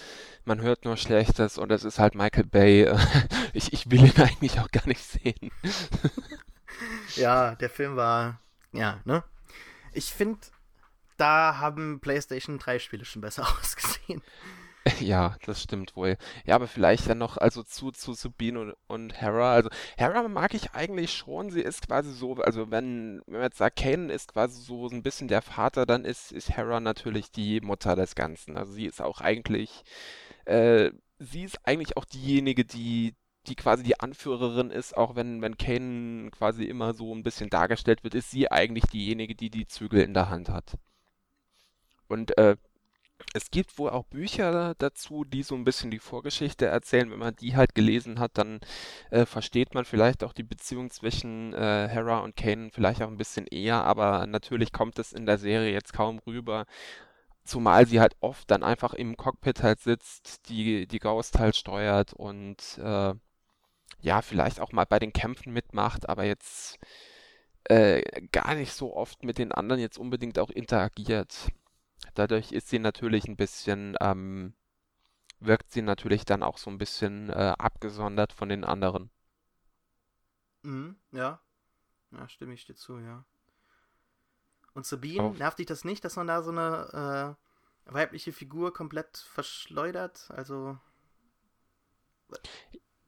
[0.44, 2.92] man hört nur Schlechtes und es ist halt Michael Bay.
[3.53, 5.51] ich, ich will ihn eigentlich auch gar nicht sehen.
[7.16, 8.41] ja, der Film war,
[8.72, 9.24] ja, ne?
[9.93, 10.41] Ich finde,
[11.16, 14.22] da haben PlayStation 3 Spiele schon besser ausgesehen.
[15.01, 16.16] Ja, das stimmt wohl.
[16.47, 19.53] Ja, aber vielleicht dann noch also zu, zu Sabine und, und Hera.
[19.53, 21.51] Also Hera mag ich eigentlich schon.
[21.51, 25.03] Sie ist quasi so, also wenn, wenn man jetzt sagt, Kanan ist quasi so ein
[25.03, 28.57] bisschen der Vater, dann ist, ist Hera natürlich die Mutter des Ganzen.
[28.57, 29.83] Also sie ist auch eigentlich,
[30.47, 33.14] äh, sie ist eigentlich auch diejenige, die,
[33.49, 38.05] die quasi die Anführerin ist, auch wenn, wenn Kanan quasi immer so ein bisschen dargestellt
[38.05, 40.78] wird, ist sie eigentlich diejenige, die die Zügel in der Hand hat.
[42.09, 42.57] Und äh,
[43.34, 47.11] es gibt wohl auch Bücher dazu, die so ein bisschen die Vorgeschichte erzählen.
[47.11, 48.61] Wenn man die halt gelesen hat, dann
[49.11, 53.16] äh, versteht man vielleicht auch die Beziehung zwischen äh, Hera und Kanan vielleicht auch ein
[53.16, 56.66] bisschen eher, aber natürlich kommt es in der Serie jetzt kaum rüber.
[57.44, 62.12] Zumal sie halt oft dann einfach im Cockpit halt sitzt, die, die Ghost halt steuert
[62.12, 63.14] und äh,
[64.01, 66.78] ja, vielleicht auch mal bei den Kämpfen mitmacht, aber jetzt
[67.64, 71.49] äh, gar nicht so oft mit den anderen jetzt unbedingt auch interagiert.
[72.14, 74.55] Dadurch ist sie natürlich ein bisschen, ähm,
[75.41, 79.11] wirkt sie natürlich dann auch so ein bisschen äh, abgesondert von den anderen.
[80.62, 81.41] Mhm, ja.
[82.11, 83.24] Ja, stimme ich dir zu, ja.
[84.74, 85.39] Und Sabine, Auf.
[85.39, 87.36] nervt dich das nicht, dass man da so eine
[87.86, 90.30] äh, weibliche Figur komplett verschleudert?
[90.30, 90.78] Also.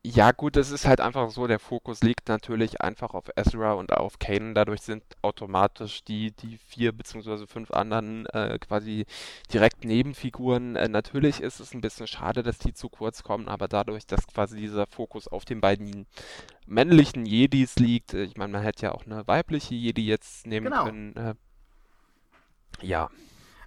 [0.03, 3.93] Ja, gut, das ist halt einfach so, der Fokus liegt natürlich einfach auf Ezra und
[3.93, 4.55] auf Kanan.
[4.55, 9.05] Dadurch sind automatisch die, die vier beziehungsweise fünf anderen äh, quasi
[9.53, 10.75] direkt Nebenfiguren.
[10.75, 14.27] Äh, natürlich ist es ein bisschen schade, dass die zu kurz kommen, aber dadurch, dass
[14.27, 16.07] quasi dieser Fokus auf den beiden
[16.67, 20.71] männlichen Jedis liegt, äh, ich meine, man hätte ja auch eine weibliche Jedi jetzt nehmen
[20.71, 20.85] genau.
[20.85, 21.17] können.
[21.17, 21.35] Äh,
[22.81, 23.11] ja.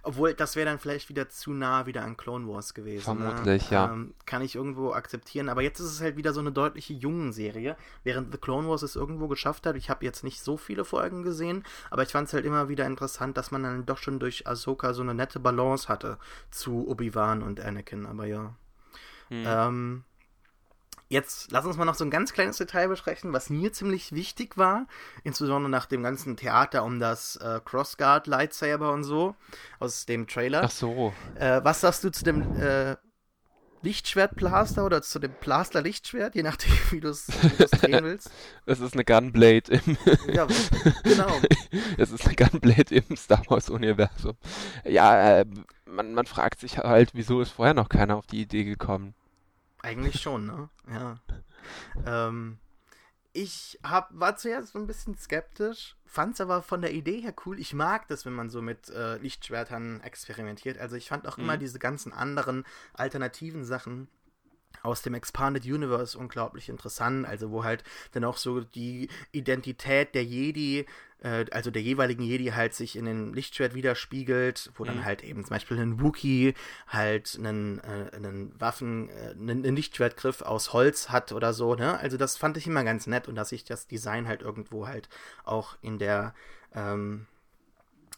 [0.06, 3.18] Obwohl, das wäre dann vielleicht wieder zu nah wieder an Clone Wars gewesen.
[3.18, 3.24] Ne?
[3.24, 3.74] Vermutlich, ne?
[3.76, 3.92] ja.
[3.92, 5.48] Ähm, kann ich irgendwo akzeptieren.
[5.48, 8.82] Aber jetzt ist es halt wieder so eine deutliche jungen Serie, während The Clone Wars
[8.82, 9.76] es irgendwo geschafft hat.
[9.76, 12.86] Ich habe jetzt nicht so viele Folgen gesehen, aber ich fand es halt immer wieder
[12.86, 16.18] interessant, dass man dann doch schon durch Ahsoka so eine nette Balance hatte
[16.50, 18.04] zu Obi-Wan und Anakin.
[18.04, 18.54] Aber ja.
[19.28, 19.44] Hm.
[19.46, 20.04] Ähm,
[21.14, 24.58] Jetzt lass uns mal noch so ein ganz kleines Detail besprechen, was mir ziemlich wichtig
[24.58, 24.88] war,
[25.22, 29.36] insbesondere nach dem ganzen Theater um das äh, Crossguard Lightsaber und so
[29.78, 30.62] aus dem Trailer.
[30.64, 31.14] Ach so.
[31.36, 32.96] Äh, was sagst du zu dem äh,
[33.82, 38.32] Lichtschwertplaster oder zu dem Plaster Lichtschwert, je nachdem, wie du es drehen willst?
[38.66, 39.96] Es ist eine Gunblade im.
[40.34, 40.48] ja,
[41.04, 41.30] genau.
[41.96, 44.36] es ist eine Gunblade im Star Wars Universum.
[44.84, 45.46] Ja, äh,
[45.86, 49.14] man, man fragt sich halt, wieso ist vorher noch keiner auf die Idee gekommen?
[49.84, 50.70] Eigentlich schon, ne?
[50.90, 51.20] Ja.
[52.06, 52.58] ähm,
[53.34, 57.34] ich hab, war zuerst so ein bisschen skeptisch, fand es aber von der Idee her
[57.44, 57.58] cool.
[57.58, 60.78] Ich mag das, wenn man so mit äh, Lichtschwertern experimentiert.
[60.78, 61.44] Also ich fand auch mhm.
[61.44, 62.64] immer diese ganzen anderen
[62.94, 64.08] alternativen Sachen
[64.84, 67.82] aus dem Expanded Universe unglaublich interessant, also wo halt
[68.12, 70.86] dann auch so die Identität der Jedi,
[71.22, 74.88] äh, also der jeweiligen Jedi halt sich in den Lichtschwert widerspiegelt, wo mhm.
[74.88, 76.54] dann halt eben zum Beispiel ein Wookie
[76.86, 81.98] halt einen, äh, einen Waffen, äh, einen, einen Lichtschwertgriff aus Holz hat oder so, ne?
[81.98, 85.08] Also das fand ich immer ganz nett und dass sich das Design halt irgendwo halt
[85.44, 86.34] auch in der
[86.74, 87.26] ähm,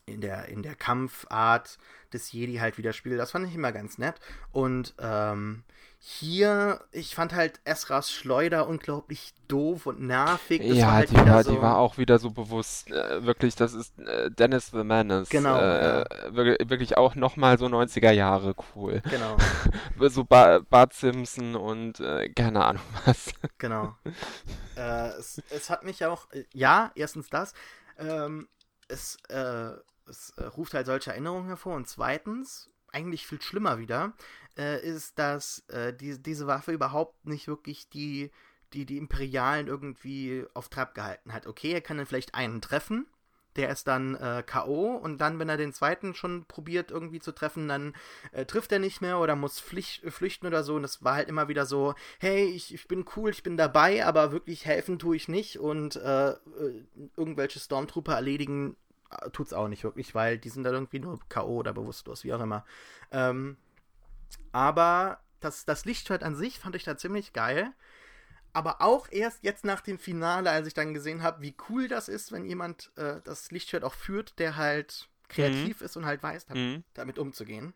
[0.06, 1.78] in der, in der Kampfart
[2.12, 3.20] des Jedi halt widerspiegelt.
[3.20, 4.14] Das fand ich immer ganz nett.
[4.52, 5.64] Und ähm,
[5.98, 10.62] hier, ich fand halt Esras Schleuder unglaublich doof und nervig.
[10.64, 11.50] Das ja, war halt die, war, so...
[11.50, 12.90] die war auch wieder so bewusst.
[12.92, 15.28] Äh, wirklich, das ist äh, Dennis the Menace.
[15.28, 15.58] Genau.
[15.58, 16.04] Äh, ja.
[16.34, 19.02] wirklich, wirklich auch nochmal so 90er Jahre cool.
[19.10, 19.36] Genau.
[20.08, 23.32] so ba Bart Simpson und äh, keine Ahnung was.
[23.58, 23.96] Genau.
[24.76, 27.54] Äh, es, es, hat mich auch, äh, ja, erstens das.
[27.98, 28.46] Ähm,
[28.88, 29.16] es,
[30.08, 31.74] es ruft halt solche Erinnerungen hervor.
[31.74, 34.14] Und zweitens, eigentlich viel schlimmer wieder,
[34.56, 38.30] äh, ist, dass äh, die, diese Waffe überhaupt nicht wirklich die,
[38.72, 41.46] die, die Imperialen irgendwie auf Trab gehalten hat.
[41.46, 43.06] Okay, er kann dann vielleicht einen treffen,
[43.56, 44.96] der ist dann äh, K.O.
[44.96, 47.94] und dann, wenn er den zweiten schon probiert irgendwie zu treffen, dann
[48.32, 50.74] äh, trifft er nicht mehr oder muss pflicht, flüchten oder so.
[50.74, 54.04] Und es war halt immer wieder so, hey, ich, ich bin cool, ich bin dabei,
[54.04, 56.36] aber wirklich helfen tue ich nicht und äh, äh
[57.16, 58.85] irgendwelche Stormtrooper erledigen äh,
[59.32, 61.56] tut's auch nicht wirklich, weil die sind dann irgendwie nur K.O.
[61.56, 62.64] oder bewusstlos, wie auch immer.
[63.10, 63.56] Ähm,
[64.52, 67.72] aber das, das Lichtschwert an sich fand ich da ziemlich geil.
[68.52, 72.08] Aber auch erst jetzt nach dem Finale, als ich dann gesehen habe, wie cool das
[72.08, 75.84] ist, wenn jemand äh, das Lichtschwert auch führt, der halt kreativ mhm.
[75.84, 76.82] ist und halt weiß, mhm.
[76.94, 77.74] damit umzugehen.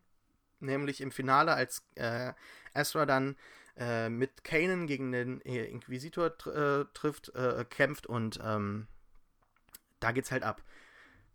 [0.58, 2.32] Nämlich im Finale, als äh,
[2.74, 3.36] Ezra dann
[3.76, 8.86] äh, mit Kanan gegen den äh, Inquisitor tr äh, trifft, äh, kämpft und ähm,
[10.00, 10.62] da geht's halt ab.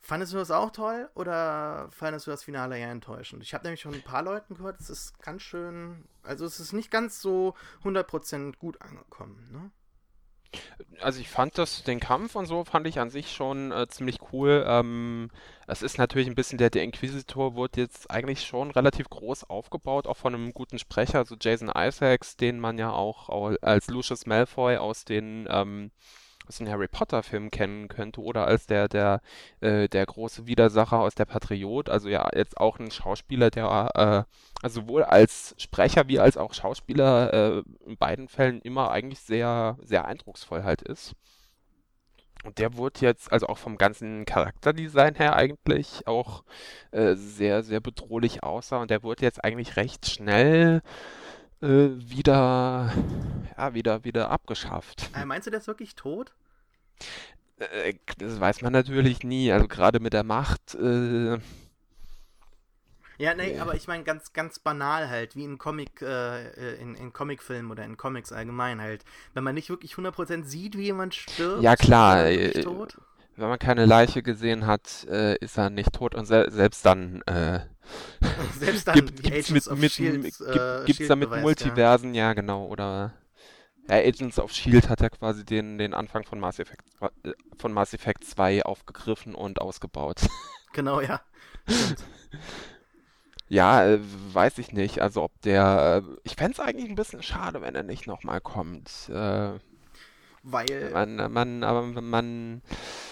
[0.05, 3.41] Fandest du das auch toll oder fandest du das Finale eher enttäuschend?
[3.41, 6.73] Ich habe nämlich schon ein paar Leuten gehört, es ist ganz schön, also es ist
[6.73, 9.71] nicht ganz so 100% gut angekommen, ne?
[11.01, 14.19] Also ich fand das, den Kampf und so fand ich an sich schon äh, ziemlich
[14.31, 14.63] cool.
[14.67, 15.31] Ähm,
[15.65, 20.05] es ist natürlich ein bisschen, der, der Inquisitor wurde jetzt eigentlich schon relativ groß aufgebaut,
[20.05, 24.77] auch von einem guten Sprecher, also Jason Isaacs, den man ja auch als Lucius Malfoy
[24.77, 25.89] aus den ähm,
[26.47, 29.21] aus den Harry Potter-Filmen kennen könnte oder als der, der,
[29.61, 31.89] äh, der große Widersacher aus der Patriot.
[31.89, 34.33] Also ja, jetzt auch ein Schauspieler, der äh,
[34.63, 39.77] also sowohl als Sprecher wie als auch Schauspieler äh, in beiden Fällen immer eigentlich sehr,
[39.81, 41.15] sehr eindrucksvoll halt ist.
[42.45, 46.43] Und der wurde jetzt, also auch vom ganzen Charakterdesign her eigentlich auch
[46.91, 48.77] äh, sehr, sehr bedrohlich aussah.
[48.81, 50.81] Und der wurde jetzt eigentlich recht schnell
[51.61, 52.93] äh, wieder,
[53.57, 55.09] ja, wieder, wieder abgeschafft.
[55.15, 56.33] Äh, meinst du, der ist wirklich tot?
[57.57, 59.51] Äh, das weiß man natürlich nie.
[59.51, 60.75] Also gerade mit der Macht.
[60.75, 61.39] Äh,
[63.17, 67.13] ja, nee, aber ich meine ganz, ganz banal halt, wie in Comic, äh, in, in
[67.13, 69.05] Comicfilmen oder in Comics allgemein halt.
[69.33, 72.97] Wenn man nicht wirklich 100% sieht, wie jemand stirbt, ja klar, ist er tot
[73.38, 77.21] wenn man keine Leiche gesehen hat, äh, ist er nicht tot und se selbst dann
[77.23, 77.59] äh,
[78.59, 82.27] selbst dann gibt, gibt's mit, mit, Shield, äh, gibt's da mit Multiversen, ja.
[82.27, 82.33] ja.
[82.33, 83.13] genau, oder
[83.88, 87.71] ja, Agents of Shield hat ja quasi den, den Anfang von Mass Effect äh, von
[87.71, 90.21] Mass Effect 2 aufgegriffen und ausgebaut.
[90.73, 91.21] Genau, ja.
[93.47, 93.99] ja, äh,
[94.33, 94.99] weiß ich nicht.
[94.99, 96.03] Also ob der.
[96.05, 99.07] Äh, ich fände es eigentlich ein bisschen schade, wenn er nicht nochmal kommt.
[99.07, 99.53] Äh,
[100.43, 100.89] weil.
[100.91, 102.61] Man, man, aber man.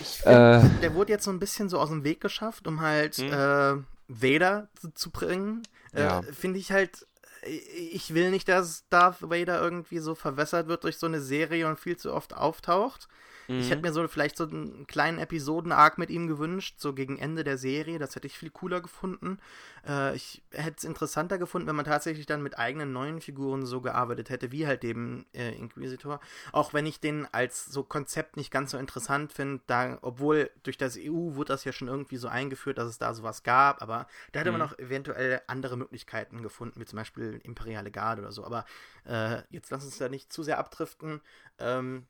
[0.04, 2.82] Ich find, äh, der wurde jetzt so ein bisschen so aus dem Weg geschafft, um
[2.82, 3.32] halt hm?
[3.32, 5.64] äh, Vader zu, zu bringen.
[5.94, 6.22] Äh, ja.
[6.22, 7.08] Finde ich halt.
[7.46, 11.78] Ich will nicht, dass Darth Vader irgendwie so verwässert wird durch so eine Serie und
[11.78, 13.10] viel zu oft auftaucht.
[13.48, 13.60] Mhm.
[13.60, 13.82] Ich hätte mhm.
[13.84, 18.00] mir so vielleicht so einen kleinen Episoden-Arc mit ihm gewünscht, so gegen Ende der Serie.
[18.00, 19.40] Das hätte ich viel cooler gefunden.
[19.88, 23.82] Äh, ich hätte es interessanter gefunden, wenn man tatsächlich dann mit eigenen neuen Figuren so
[23.82, 26.20] gearbeitet hätte, wie halt dem äh, Inquisitor.
[26.52, 30.78] Auch wenn ich den als so Konzept nicht ganz so interessant finde, da, obwohl durch
[30.78, 34.08] das EU wurde das ja schon irgendwie so eingeführt, dass es da sowas gab, aber
[34.32, 34.60] da hätte mhm.
[34.60, 38.46] man auch eventuell andere Möglichkeiten gefunden, wie zum Beispiel Imperiale Garde oder so.
[38.46, 38.66] Aber
[39.06, 41.22] äh, jetzt lass uns da nicht zu sehr abdriften.
[41.60, 42.06] Ähm,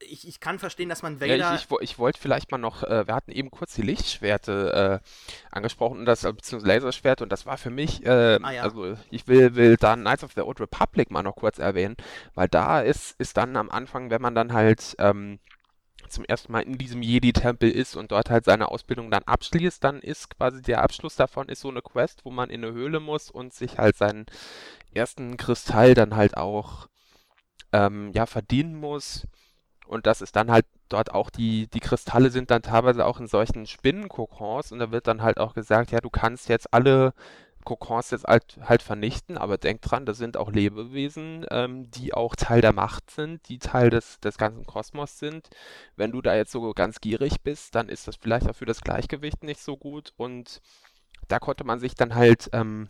[0.00, 1.36] ich, ich kann verstehen, dass man Vader.
[1.36, 5.00] Ja, ich, ich, ich wollte vielleicht mal noch, äh, wir hatten eben kurz die Lichtschwerte
[5.02, 8.62] äh, angesprochen, und das, äh, beziehungsweise Laserschwerte, und das war für mich, äh, ah, ja.
[8.62, 11.96] also ich will, will dann Knights of the Old Republic mal noch kurz erwähnen,
[12.34, 15.38] weil da ist, ist dann am Anfang, wenn man dann halt ähm,
[16.08, 20.00] zum ersten Mal in diesem Jedi-Tempel ist und dort halt seine Ausbildung dann abschließt, dann
[20.00, 23.30] ist quasi der Abschluss davon ist so eine Quest, wo man in eine Höhle muss
[23.30, 24.26] und sich halt seinen
[24.94, 26.88] ersten Kristall dann halt auch
[27.72, 29.26] ähm, ja verdienen muss
[29.88, 33.26] und das ist dann halt dort auch die, die Kristalle sind dann teilweise auch in
[33.26, 37.14] solchen Spinnenkokons und da wird dann halt auch gesagt, ja, du kannst jetzt alle
[37.64, 42.34] Kokons jetzt halt, halt vernichten, aber denk dran, das sind auch Lebewesen, ähm, die auch
[42.36, 45.50] Teil der Macht sind, die Teil des, des ganzen Kosmos sind.
[45.96, 48.80] Wenn du da jetzt so ganz gierig bist, dann ist das vielleicht auch für das
[48.80, 50.62] Gleichgewicht nicht so gut und
[51.28, 52.88] da konnte man sich dann halt ähm,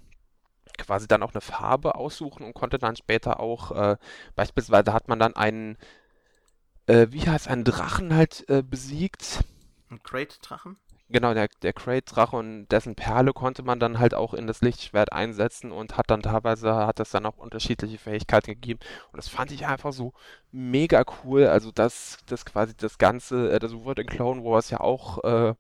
[0.76, 3.96] quasi dann auch eine Farbe aussuchen und konnte dann später auch, äh,
[4.36, 5.76] beispielsweise hat man dann einen
[6.88, 9.44] äh, wie heißt ein Drachen halt äh, besiegt.
[9.90, 10.76] Ein Crate-Drachen?
[11.10, 15.12] Genau, der, der Crate-Drache und dessen Perle konnte man dann halt auch in das Lichtschwert
[15.12, 18.80] einsetzen und hat dann teilweise, hat das dann auch unterschiedliche Fähigkeiten gegeben.
[19.10, 20.12] Und das fand ich einfach so
[20.50, 21.46] mega cool.
[21.46, 25.54] Also das, das quasi das Ganze, äh, das wurde in Clone Wars ja auch äh,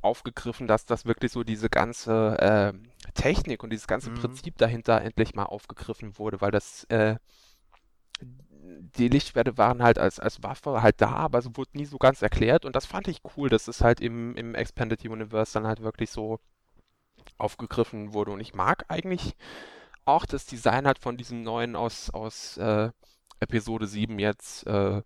[0.00, 4.14] aufgegriffen, dass das wirklich so diese ganze äh, Technik und dieses ganze mhm.
[4.14, 7.16] Prinzip dahinter endlich mal aufgegriffen wurde, weil das äh,
[8.96, 12.22] die Lichtschwerte waren halt als, als Waffe halt da, aber es wurde nie so ganz
[12.22, 12.64] erklärt.
[12.64, 16.10] Und das fand ich cool, dass es halt im, im Expanded Universe dann halt wirklich
[16.10, 16.38] so
[17.38, 18.32] aufgegriffen wurde.
[18.32, 19.34] Und ich mag eigentlich
[20.04, 22.90] auch das Design halt von diesem neuen aus, aus äh,
[23.40, 25.02] Episode 7 jetzt, äh,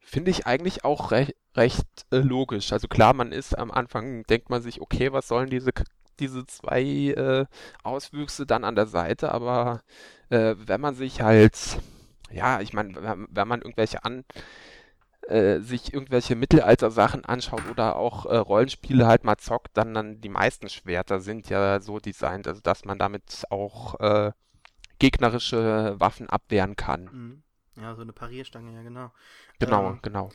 [0.00, 2.72] finde ich eigentlich auch recht, recht äh, logisch.
[2.72, 5.72] Also klar, man ist am Anfang, denkt man sich, okay, was sollen diese
[6.20, 7.46] diese zwei äh,
[7.82, 9.82] Auswüchse dann an der Seite, aber
[10.30, 11.56] äh, wenn man sich halt
[12.34, 14.24] ja, ich meine, wenn man irgendwelche an
[15.28, 20.28] äh, sich irgendwelche Mittelalter-Sachen anschaut oder auch äh, Rollenspiele halt mal zockt, dann, dann die
[20.28, 24.32] meisten Schwerter sind ja so designt, also dass man damit auch äh,
[24.98, 27.04] gegnerische Waffen abwehren kann.
[27.04, 27.42] Mhm.
[27.80, 29.10] Ja, so eine Parierstange, ja genau.
[29.58, 30.30] Genau, ähm, genau.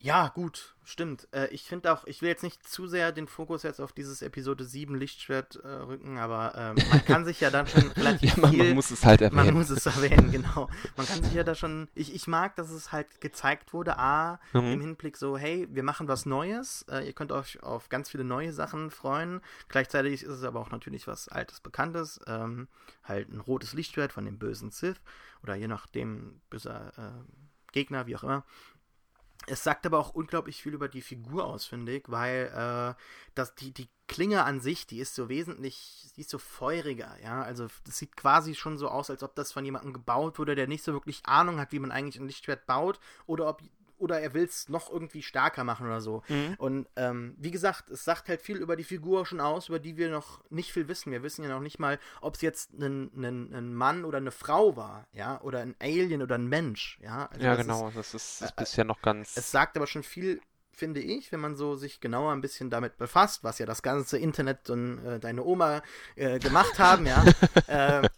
[0.00, 1.26] Ja, gut, stimmt.
[1.32, 4.22] Äh, ich finde auch, ich will jetzt nicht zu sehr den Fokus jetzt auf dieses
[4.22, 8.40] Episode 7 Lichtschwert äh, rücken, aber ähm, man kann sich ja dann schon relativ ja,
[8.40, 8.64] man, viel...
[8.64, 9.46] Man muss es halt erwähnen.
[9.46, 10.70] Man muss es erwähnen, genau.
[10.96, 11.88] Man kann sich ja da schon...
[11.96, 14.72] Ich, ich mag, dass es halt gezeigt wurde, A, mhm.
[14.72, 18.24] im Hinblick so, hey, wir machen was Neues, äh, ihr könnt euch auf ganz viele
[18.24, 19.40] neue Sachen freuen.
[19.68, 22.20] Gleichzeitig ist es aber auch natürlich was Altes, Bekanntes.
[22.28, 22.68] Ähm,
[23.02, 25.00] halt ein rotes Lichtschwert von dem bösen Sith
[25.42, 26.92] oder je nachdem böser...
[26.96, 28.44] Äh, Gegner, wie auch immer.
[29.46, 33.02] Es sagt aber auch unglaublich viel über die Figur aus, finde ich, weil äh,
[33.34, 37.42] das, die, die Klinge an sich, die ist so wesentlich, die ist so feuriger, ja.
[37.42, 40.66] Also das sieht quasi schon so aus, als ob das von jemandem gebaut wurde, der
[40.66, 43.62] nicht so wirklich Ahnung hat, wie man eigentlich ein Lichtschwert baut, oder ob
[43.98, 46.22] oder er will es noch irgendwie stärker machen oder so.
[46.28, 46.54] Mhm.
[46.58, 49.96] Und ähm, wie gesagt, es sagt halt viel über die Figur schon aus, über die
[49.96, 51.12] wir noch nicht viel wissen.
[51.12, 54.30] Wir wissen ja noch nicht mal, ob es jetzt ein, ein, ein Mann oder eine
[54.30, 57.26] Frau war, ja, oder ein Alien oder ein Mensch, ja.
[57.26, 59.36] Also ja, das genau, ist, das ist, ist äh, bisher noch ganz.
[59.36, 60.40] Es sagt aber schon viel
[60.78, 64.16] finde ich, wenn man so sich genauer ein bisschen damit befasst, was ja das ganze
[64.16, 65.82] Internet und äh, deine Oma
[66.14, 67.24] äh, gemacht haben, ja.
[67.66, 68.08] äh,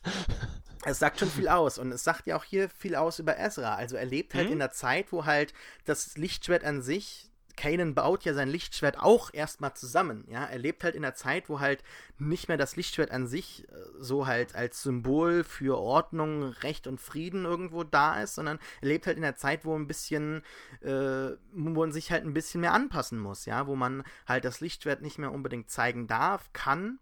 [0.84, 3.74] es sagt schon viel aus und es sagt ja auch hier viel aus über Ezra.
[3.74, 4.54] Also er lebt halt mhm.
[4.54, 5.52] in der Zeit, wo halt
[5.84, 10.44] das Lichtschwert an sich Kanan baut ja sein Lichtschwert auch erstmal zusammen, ja.
[10.46, 11.82] Er lebt halt in der Zeit, wo halt
[12.18, 17.00] nicht mehr das Lichtschwert an sich äh, so halt als Symbol für Ordnung, Recht und
[17.00, 20.42] Frieden irgendwo da ist, sondern er lebt halt in der Zeit, wo ein bisschen,
[20.80, 24.60] äh, wo man sich halt ein bisschen mehr anpassen muss, ja, wo man halt das
[24.60, 26.98] Lichtschwert nicht mehr unbedingt zeigen darf, kann,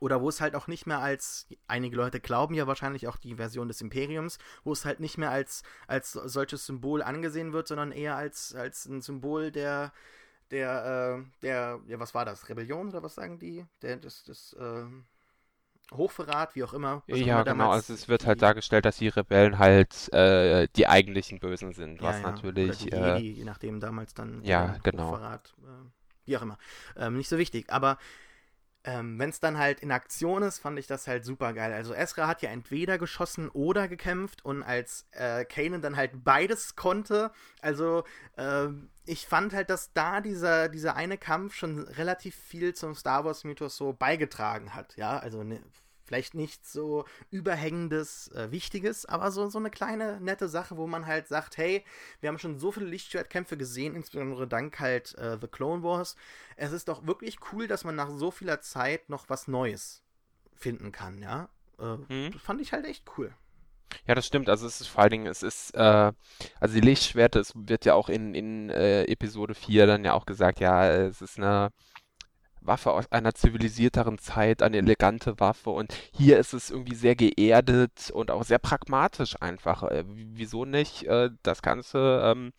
[0.00, 3.36] oder wo es halt auch nicht mehr als, einige Leute glauben ja wahrscheinlich auch die
[3.36, 7.92] Version des Imperiums, wo es halt nicht mehr als, als solches Symbol angesehen wird, sondern
[7.92, 9.92] eher als, als ein Symbol der,
[10.50, 12.48] der, äh, der, ja, was war das?
[12.48, 13.64] Rebellion oder was sagen die?
[13.82, 14.84] Der, das, das, äh,
[15.92, 17.02] Hochverrat, wie auch immer.
[17.06, 17.70] Ja, immer genau.
[17.70, 22.20] Also es wird halt dargestellt, dass die Rebellen halt äh, die eigentlichen Bösen sind, was
[22.20, 22.86] ja, natürlich.
[22.86, 24.42] Oder die äh, je nachdem damals dann.
[24.44, 25.12] Ja, genau.
[25.12, 25.88] Hochverrat, äh,
[26.24, 26.58] wie auch immer.
[26.96, 27.70] Ähm, nicht so wichtig.
[27.70, 27.98] Aber
[28.84, 31.72] ähm, Wenn es dann halt in Aktion ist, fand ich das halt super geil.
[31.72, 36.76] Also Ezra hat ja entweder geschossen oder gekämpft und als äh, Kanan dann halt beides
[36.76, 37.30] konnte,
[37.62, 38.04] also
[38.36, 38.68] äh,
[39.06, 43.44] ich fand halt, dass da dieser, dieser eine Kampf schon relativ viel zum Star Wars
[43.44, 44.96] Mythos so beigetragen hat.
[44.96, 45.62] Ja, also ne,
[46.04, 51.06] vielleicht nicht so überhängendes, äh, Wichtiges, aber so, so eine kleine, nette Sache, wo man
[51.06, 51.84] halt sagt, hey,
[52.20, 56.16] wir haben schon so viele Lichtschwertkämpfe gesehen, insbesondere dank halt äh, The Clone Wars.
[56.56, 60.02] Es ist doch wirklich cool, dass man nach so vieler Zeit noch was Neues
[60.54, 61.48] finden kann, ja.
[61.78, 62.32] Äh, mhm.
[62.32, 63.34] Das fand ich halt echt cool.
[64.06, 64.48] Ja, das stimmt.
[64.48, 66.12] Also es ist vor allen Dingen, es ist, äh,
[66.60, 70.26] also die Lichtschwerte, es wird ja auch in, in äh, Episode 4 dann ja auch
[70.26, 71.70] gesagt, ja, es ist eine
[72.66, 75.70] Waffe aus einer zivilisierteren Zeit, eine elegante Waffe.
[75.70, 79.84] Und hier ist es irgendwie sehr geerdet und auch sehr pragmatisch einfach.
[79.84, 82.52] Äh, wieso nicht äh, das Ganze ähm,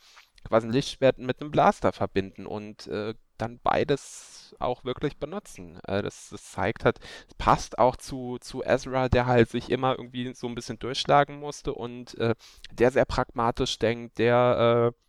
[0.44, 5.80] quasi ein Lichtschwert mit einem Blaster verbinden und äh, dann beides auch wirklich benutzen.
[5.88, 9.98] Äh, das, das, zeigt halt, es passt auch zu, zu Ezra, der halt sich immer
[9.98, 12.36] irgendwie so ein bisschen durchschlagen musste und äh,
[12.72, 15.05] der sehr pragmatisch denkt, der äh,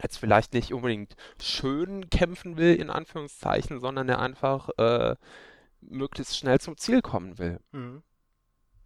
[0.00, 5.16] jetzt vielleicht nicht unbedingt schön kämpfen will, in Anführungszeichen, sondern er einfach äh,
[5.80, 7.60] möglichst schnell zum Ziel kommen will.
[7.72, 8.02] Mhm.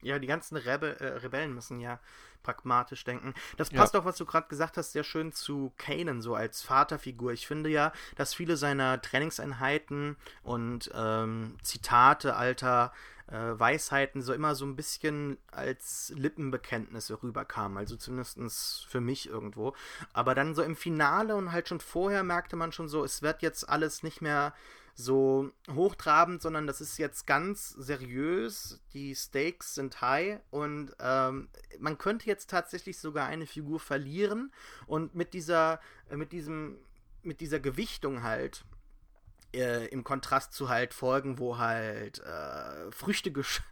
[0.02, 1.98] Ja, die ganzen Rebe äh, Rebellen müssen ja
[2.42, 3.34] pragmatisch denken.
[3.56, 4.00] Das passt ja.
[4.00, 7.32] auch, was du gerade gesagt hast, sehr schön zu Kanan, so als Vaterfigur.
[7.32, 12.92] Ich finde ja, dass viele seiner Trainingseinheiten und ähm, Zitate alter
[13.28, 17.78] äh, Weisheiten so immer so ein bisschen als Lippenbekenntnisse rüberkamen.
[17.78, 19.74] Also zumindest für mich irgendwo.
[20.12, 23.42] Aber dann so im Finale und halt schon vorher merkte man schon so, es wird
[23.42, 24.54] jetzt alles nicht mehr
[24.98, 28.80] so hochtrabend, sondern das ist jetzt ganz seriös.
[28.94, 31.48] Die Stakes sind high und ähm,
[31.78, 34.52] man könnte jetzt tatsächlich sogar eine Figur verlieren
[34.86, 36.78] und mit dieser, mit diesem,
[37.22, 38.64] mit dieser Gewichtung halt
[39.54, 43.62] äh, im Kontrast zu halt Folgen, wo halt äh, Früchte ges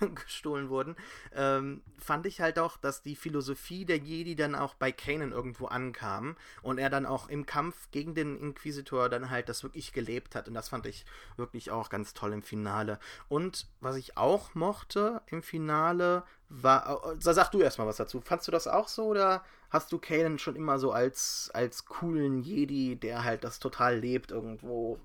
[0.14, 0.96] gestohlen wurden,
[1.34, 5.66] ähm, fand ich halt auch, dass die Philosophie der Jedi dann auch bei Kanan irgendwo
[5.66, 10.34] ankam und er dann auch im Kampf gegen den Inquisitor dann halt das wirklich gelebt
[10.34, 11.04] hat und das fand ich
[11.36, 12.98] wirklich auch ganz toll im Finale.
[13.28, 18.20] Und was ich auch mochte im Finale war, äh, sag du erstmal was dazu.
[18.20, 22.42] Fandst du das auch so oder hast du Kanan schon immer so als, als coolen
[22.42, 24.98] Jedi, der halt das total lebt, irgendwo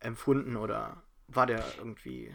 [0.00, 2.34] empfunden oder war der irgendwie.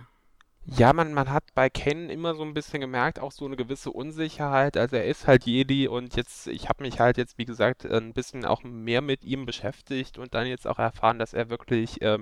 [0.65, 3.91] Ja, man, man hat bei Kanan immer so ein bisschen gemerkt, auch so eine gewisse
[3.91, 4.77] Unsicherheit.
[4.77, 8.13] Also er ist halt Jedi und jetzt, ich habe mich halt jetzt, wie gesagt, ein
[8.13, 12.19] bisschen auch mehr mit ihm beschäftigt und dann jetzt auch erfahren, dass er wirklich äh,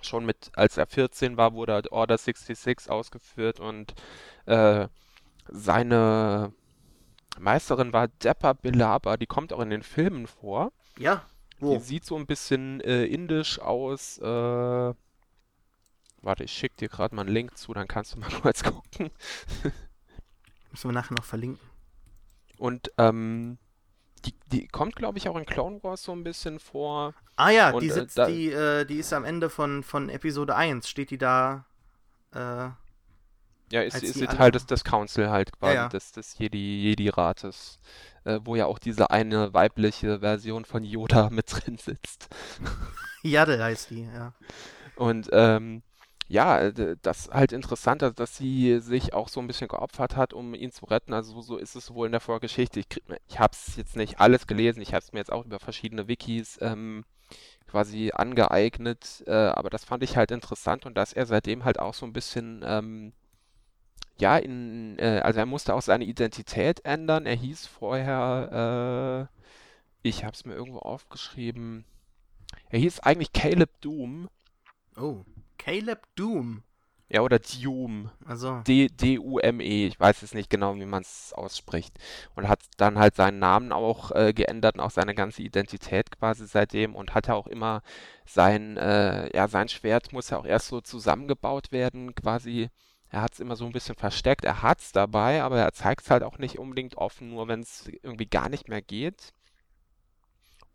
[0.00, 3.94] schon mit, als er 14 war, wurde halt Order 66 ausgeführt und
[4.46, 4.88] äh,
[5.50, 6.52] seine
[7.38, 10.72] Meisterin war Deppa Bilaba, die kommt auch in den Filmen vor.
[10.98, 11.24] Ja.
[11.58, 11.74] Wo?
[11.74, 14.18] Die sieht so ein bisschen äh, indisch aus.
[14.18, 14.24] Äh,
[16.22, 19.10] warte, ich schicke dir gerade mal einen Link zu, dann kannst du mal kurz gucken.
[20.70, 21.68] Müssen wir nachher noch verlinken.
[22.58, 23.58] Und ähm,
[24.24, 27.14] die, die kommt, glaube ich, auch in Clone Wars so ein bisschen vor.
[27.36, 30.08] Ah ja, Und, die, äh, sitzt, äh, die, äh, die ist am Ende von, von
[30.08, 31.64] Episode 1, steht die da.
[33.72, 35.88] Ja, ist, ist, halt das, das Council halt quasi, ja, ja.
[35.88, 37.78] des, des Jedi-Rates.
[38.24, 42.28] äh, wo ja auch diese eine weibliche Version von Yoda mit drin sitzt.
[43.22, 44.32] Yaddle heißt die, ja.
[44.96, 45.82] Und ähm,
[46.30, 50.54] ja, das ist halt interessant, dass sie sich auch so ein bisschen geopfert hat, um
[50.54, 51.12] ihn zu retten.
[51.12, 52.78] Also so ist es wohl in der Vorgeschichte.
[52.78, 52.86] Ich,
[53.28, 56.06] ich habe es jetzt nicht alles gelesen, ich habe es mir jetzt auch über verschiedene
[56.06, 57.04] Wikis ähm,
[57.66, 61.94] quasi angeeignet, äh, aber das fand ich halt interessant und dass er seitdem halt auch
[61.94, 63.12] so ein bisschen ähm,
[64.20, 67.26] ja, in, äh, also er musste auch seine Identität ändern.
[67.26, 69.38] Er hieß vorher, äh,
[70.02, 71.84] ich habe es mir irgendwo aufgeschrieben,
[72.68, 74.28] er hieß eigentlich Caleb Doom.
[74.96, 75.24] Oh,
[75.58, 76.62] Caleb Doom.
[77.12, 78.10] Ja, oder Doom.
[78.24, 78.62] Also.
[78.64, 79.86] D-U-M-E.
[79.88, 81.98] Ich weiß jetzt nicht genau, wie man es ausspricht.
[82.36, 86.46] Und hat dann halt seinen Namen auch äh, geändert und auch seine ganze Identität quasi
[86.46, 87.82] seitdem und hat ja auch immer
[88.26, 92.70] sein, äh, ja, sein Schwert muss ja auch erst so zusammengebaut werden, quasi
[93.10, 94.44] er hat es immer so ein bisschen versteckt.
[94.44, 97.60] Er hat es dabei, aber er zeigt es halt auch nicht unbedingt offen, nur wenn
[97.60, 99.32] es irgendwie gar nicht mehr geht.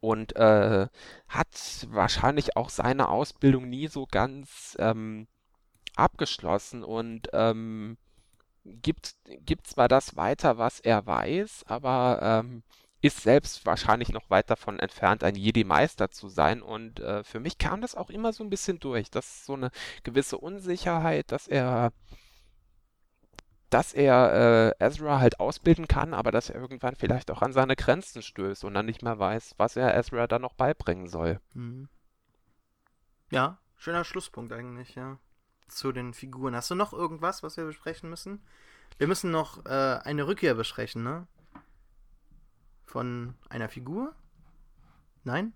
[0.01, 0.87] Und äh,
[1.27, 5.27] hat wahrscheinlich auch seine Ausbildung nie so ganz ähm,
[5.95, 7.97] abgeschlossen und ähm,
[8.65, 9.15] gibt,
[9.45, 12.63] gibt zwar das weiter, was er weiß, aber ähm,
[13.01, 16.61] ist selbst wahrscheinlich noch weit davon entfernt, ein Jedi-Meister zu sein.
[16.61, 19.11] Und äh, für mich kam das auch immer so ein bisschen durch.
[19.11, 19.69] Das ist so eine
[20.03, 21.91] gewisse Unsicherheit, dass er
[23.69, 27.75] dass er äh, Ezra halt ausbilden kann, aber dass er irgendwann vielleicht auch an seine
[27.75, 31.39] Grenzen stößt und dann nicht mehr weiß, was er Ezra dann noch beibringen soll.
[31.53, 31.89] Mhm.
[33.31, 35.17] Ja, schöner Schlusspunkt eigentlich, ja.
[35.67, 36.55] Zu den Figuren.
[36.55, 38.43] Hast du noch irgendwas, was wir besprechen müssen?
[38.97, 41.27] Wir müssen noch äh, eine Rückkehr besprechen, ne?
[42.85, 44.15] Von einer Figur?
[45.23, 45.53] Nein?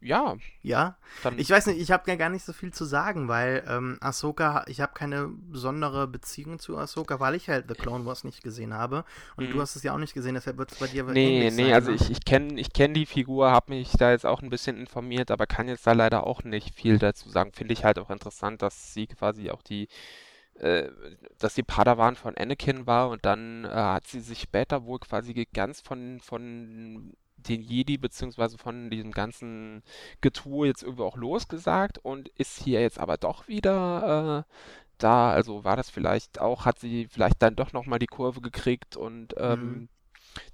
[0.00, 0.36] Ja.
[0.62, 0.98] Ja.
[1.22, 4.64] Dann ich weiß nicht, ich habe gar nicht so viel zu sagen, weil ähm, Ahsoka,
[4.68, 8.74] ich habe keine besondere Beziehung zu Ahsoka, weil ich halt The Clone Wars nicht gesehen
[8.74, 9.04] habe.
[9.36, 9.52] Und mhm.
[9.52, 11.72] du hast es ja auch nicht gesehen, deshalb wird es bei dir Nee, nee, sein,
[11.72, 11.96] also ne?
[11.96, 15.30] ich, ich kenne ich kenn die Figur, habe mich da jetzt auch ein bisschen informiert,
[15.30, 17.52] aber kann jetzt da leider auch nicht viel dazu sagen.
[17.52, 19.88] Finde ich halt auch interessant, dass sie quasi auch die
[20.58, 20.90] äh,
[21.38, 25.46] dass die Padawan von Anakin war und dann äh, hat sie sich später wohl quasi
[25.52, 27.12] ganz von, von
[27.48, 29.82] den Jedi beziehungsweise von diesem ganzen
[30.20, 34.52] Getue jetzt irgendwie auch losgesagt und ist hier jetzt aber doch wieder äh,
[34.98, 35.30] da.
[35.30, 39.34] Also war das vielleicht auch, hat sie vielleicht dann doch nochmal die Kurve gekriegt und
[39.38, 39.88] ähm, mhm.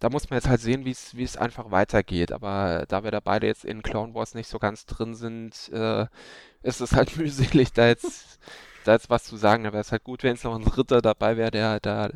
[0.00, 2.32] da muss man jetzt halt sehen, wie es einfach weitergeht.
[2.32, 6.06] Aber da wir da beide jetzt in Clone Wars nicht so ganz drin sind, äh,
[6.62, 8.40] ist es halt mühselig, da jetzt,
[8.84, 9.66] da jetzt was zu sagen.
[9.66, 12.10] Aber es ist halt gut, wenn es noch ein Ritter dabei wäre, der da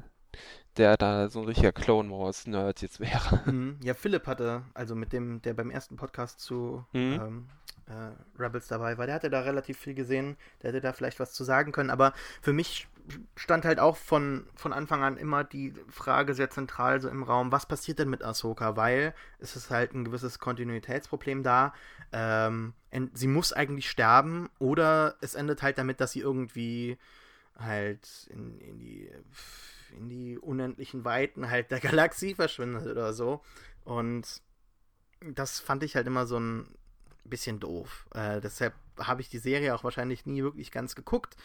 [0.76, 3.42] der da so ein richtiger Clone Wars Nerd jetzt wäre.
[3.46, 3.78] Mhm.
[3.82, 7.20] Ja, Philipp hatte, also mit dem, der beim ersten Podcast zu mhm.
[7.20, 7.46] ähm,
[7.86, 11.32] äh, Rebels dabei war, der hatte da relativ viel gesehen, der hätte da vielleicht was
[11.32, 12.12] zu sagen können, aber
[12.42, 12.88] für mich
[13.36, 17.52] stand halt auch von, von Anfang an immer die Frage sehr zentral so im Raum,
[17.52, 21.72] was passiert denn mit Ahsoka, weil es ist halt ein gewisses Kontinuitätsproblem da,
[22.12, 22.74] ähm,
[23.14, 26.98] sie muss eigentlich sterben oder es endet halt damit, dass sie irgendwie
[27.58, 29.10] halt in, in die
[29.96, 33.42] in die unendlichen Weiten halt der Galaxie verschwindet oder so.
[33.84, 34.42] Und
[35.20, 36.68] das fand ich halt immer so ein
[37.24, 38.06] bisschen doof.
[38.14, 41.36] Äh, deshalb habe ich die Serie auch wahrscheinlich nie wirklich ganz geguckt.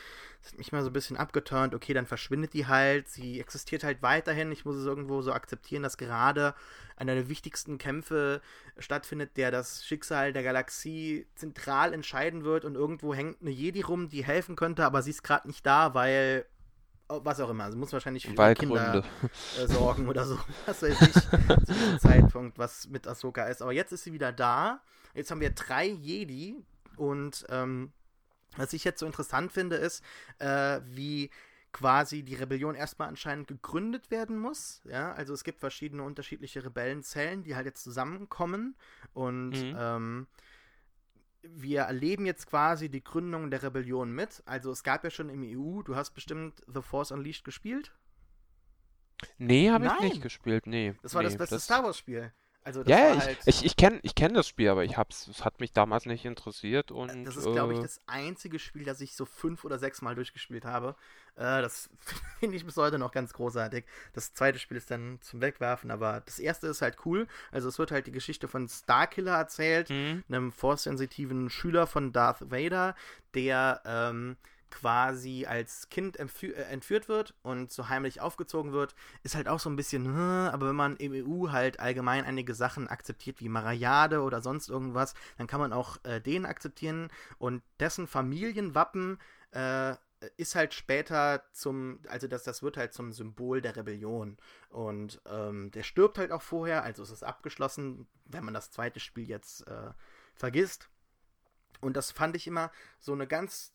[0.42, 1.76] Das hat mich mal so ein bisschen abgeturnt.
[1.76, 3.10] Okay, dann verschwindet die halt.
[3.10, 4.52] Sie existiert halt weiterhin.
[4.52, 6.56] Ich muss es irgendwo so akzeptieren, dass gerade
[6.96, 8.42] einer der wichtigsten Kämpfe
[8.78, 12.64] stattfindet, der das Schicksal der Galaxie zentral entscheiden wird.
[12.64, 15.94] Und irgendwo hängt eine Jedi rum, die helfen könnte, aber sie ist gerade nicht da,
[15.94, 16.46] weil
[17.24, 17.66] was auch immer.
[17.66, 19.04] Also muss wahrscheinlich für Kinder
[19.60, 20.38] äh, sorgen oder so.
[20.66, 23.62] Was weiß ich, zu diesem Zeitpunkt, was mit Ahsoka ist.
[23.62, 24.82] Aber jetzt ist sie wieder da.
[25.14, 26.64] Jetzt haben wir drei Jedi
[26.96, 27.92] und ähm,
[28.58, 30.04] was ich jetzt so interessant finde, ist,
[30.40, 31.30] äh, wie
[31.72, 34.82] quasi die Rebellion erstmal anscheinend gegründet werden muss.
[34.86, 38.76] Ja, also es gibt verschiedene unterschiedliche Rebellenzellen, die halt jetzt zusammenkommen
[39.14, 39.76] und mhm.
[39.78, 40.28] ähm,
[41.44, 44.44] wir erleben jetzt quasi die Gründung der Rebellion mit.
[44.46, 47.92] Also es gab ja schon im EU, du hast bestimmt The Force Unleashed gespielt?
[49.38, 50.96] Nee, habe ich nicht gespielt, nee.
[51.02, 51.66] Das war nee, das beste das...
[51.66, 52.34] Star Wars Spiel.
[52.64, 55.28] Also das ja, ich, halt, ich, ich kenne ich kenn das Spiel, aber ich hab's,
[55.28, 57.26] es hat mich damals nicht interessiert und.
[57.26, 60.14] Das ist, äh, glaube ich, das einzige Spiel, das ich so fünf oder sechs Mal
[60.14, 60.96] durchgespielt habe.
[61.36, 61.90] Äh, das
[62.40, 63.86] finde ich bis heute noch ganz großartig.
[64.14, 67.28] Das zweite Spiel ist dann zum Wegwerfen, aber das erste ist halt cool.
[67.52, 70.24] Also es wird halt die Geschichte von Starkiller erzählt, mhm.
[70.30, 72.96] einem force-sensitiven Schüler von Darth Vader,
[73.34, 74.38] der ähm,
[74.72, 79.70] quasi als Kind äh, entführt wird und so heimlich aufgezogen wird, ist halt auch so
[79.70, 84.42] ein bisschen, aber wenn man im EU halt allgemein einige Sachen akzeptiert, wie Marajade oder
[84.42, 89.20] sonst irgendwas, dann kann man auch äh, den akzeptieren und dessen Familienwappen
[89.52, 89.96] äh,
[90.38, 94.38] ist halt später zum, also das, das wird halt zum Symbol der Rebellion.
[94.70, 99.00] Und ähm, der stirbt halt auch vorher, also es ist abgeschlossen, wenn man das zweite
[99.00, 99.92] Spiel jetzt äh,
[100.36, 100.90] vergisst.
[101.82, 103.74] Und das fand ich immer so eine ganz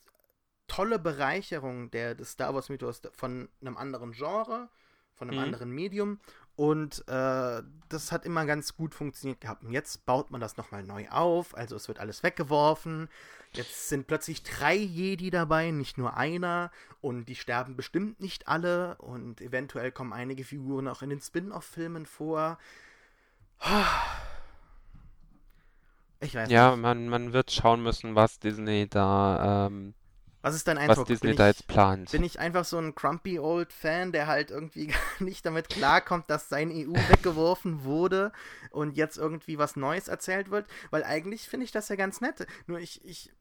[0.68, 4.68] tolle Bereicherung der, des Star Wars Mythos von einem anderen Genre,
[5.14, 5.44] von einem mhm.
[5.44, 6.20] anderen Medium.
[6.56, 9.62] Und äh, das hat immer ganz gut funktioniert gehabt.
[9.62, 11.54] Und jetzt baut man das nochmal neu auf.
[11.54, 13.08] Also es wird alles weggeworfen.
[13.52, 16.70] Jetzt sind plötzlich drei Jedi dabei, nicht nur einer.
[17.02, 18.96] Und die sterben bestimmt nicht alle.
[18.96, 22.58] Und eventuell kommen einige Figuren auch in den Spin-off-Filmen vor.
[26.18, 26.80] Ich weiß ja, nicht.
[26.80, 29.92] man, man wird schauen müssen, was Disney da ähm,
[30.46, 30.98] was ist dein Eindruck?
[30.98, 32.12] Was Disney bin da jetzt plant.
[32.12, 36.30] Bin ich einfach so ein grumpy old Fan, der halt irgendwie gar nicht damit klarkommt,
[36.30, 38.30] dass sein EU weggeworfen wurde
[38.70, 40.66] und jetzt irgendwie was Neues erzählt wird?
[40.90, 42.46] Weil eigentlich finde ich das ja ganz nett.
[42.68, 43.32] Nur ich, ich,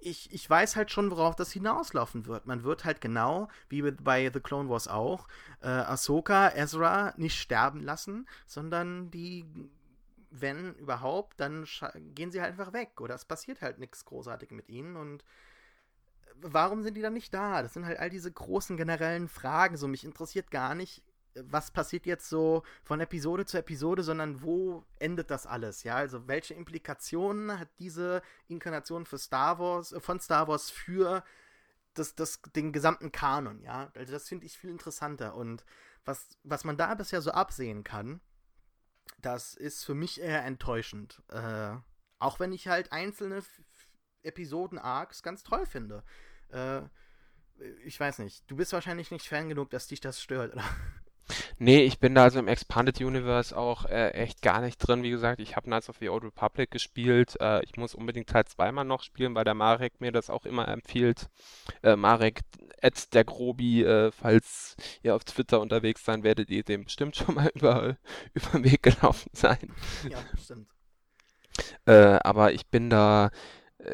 [0.00, 2.46] ich, ich weiß halt schon, worauf das hinauslaufen wird.
[2.46, 5.28] Man wird halt genau, wie bei The Clone Wars auch,
[5.62, 9.44] äh, Ahsoka, Ezra nicht sterben lassen, sondern die
[10.40, 11.66] wenn überhaupt, dann
[12.14, 15.24] gehen sie halt einfach weg oder es passiert halt nichts Großartiges mit ihnen und
[16.34, 17.62] warum sind die dann nicht da?
[17.62, 19.76] Das sind halt all diese großen generellen Fragen.
[19.76, 21.02] So, mich interessiert gar nicht,
[21.34, 25.82] was passiert jetzt so von Episode zu Episode, sondern wo endet das alles?
[25.82, 31.24] Ja, also welche Implikationen hat diese Inkarnation für Star Wars, äh, von Star Wars für
[31.94, 33.62] das, das, den gesamten Kanon?
[33.62, 35.34] Ja, also das finde ich viel interessanter.
[35.34, 35.64] Und
[36.04, 38.20] was, was man da bisher so absehen kann,
[39.18, 41.22] das ist für mich eher enttäuschend.
[41.28, 41.76] Äh,
[42.18, 43.42] auch wenn ich halt einzelne
[44.26, 46.02] Episoden-Arcs ganz toll finde.
[46.50, 46.82] Äh,
[47.84, 48.42] ich weiß nicht.
[48.50, 50.64] Du bist wahrscheinlich nicht Fan genug, dass dich das stört, oder?
[51.58, 55.02] Nee, ich bin da also im Expanded Universe auch äh, echt gar nicht drin.
[55.02, 57.36] Wie gesagt, ich habe Knights of the Old Republic gespielt.
[57.40, 60.68] Äh, ich muss unbedingt Teil zweimal noch spielen, weil der Marek mir das auch immer
[60.68, 61.28] empfiehlt.
[61.82, 62.42] Äh, Marek,
[62.80, 67.34] Ed der Grobi, äh, falls ihr auf Twitter unterwegs sein werdet, ihr dem bestimmt schon
[67.34, 67.96] mal über,
[68.34, 69.72] über den Weg gelaufen sein.
[70.08, 70.68] Ja, stimmt.
[71.86, 73.30] Äh, aber ich bin da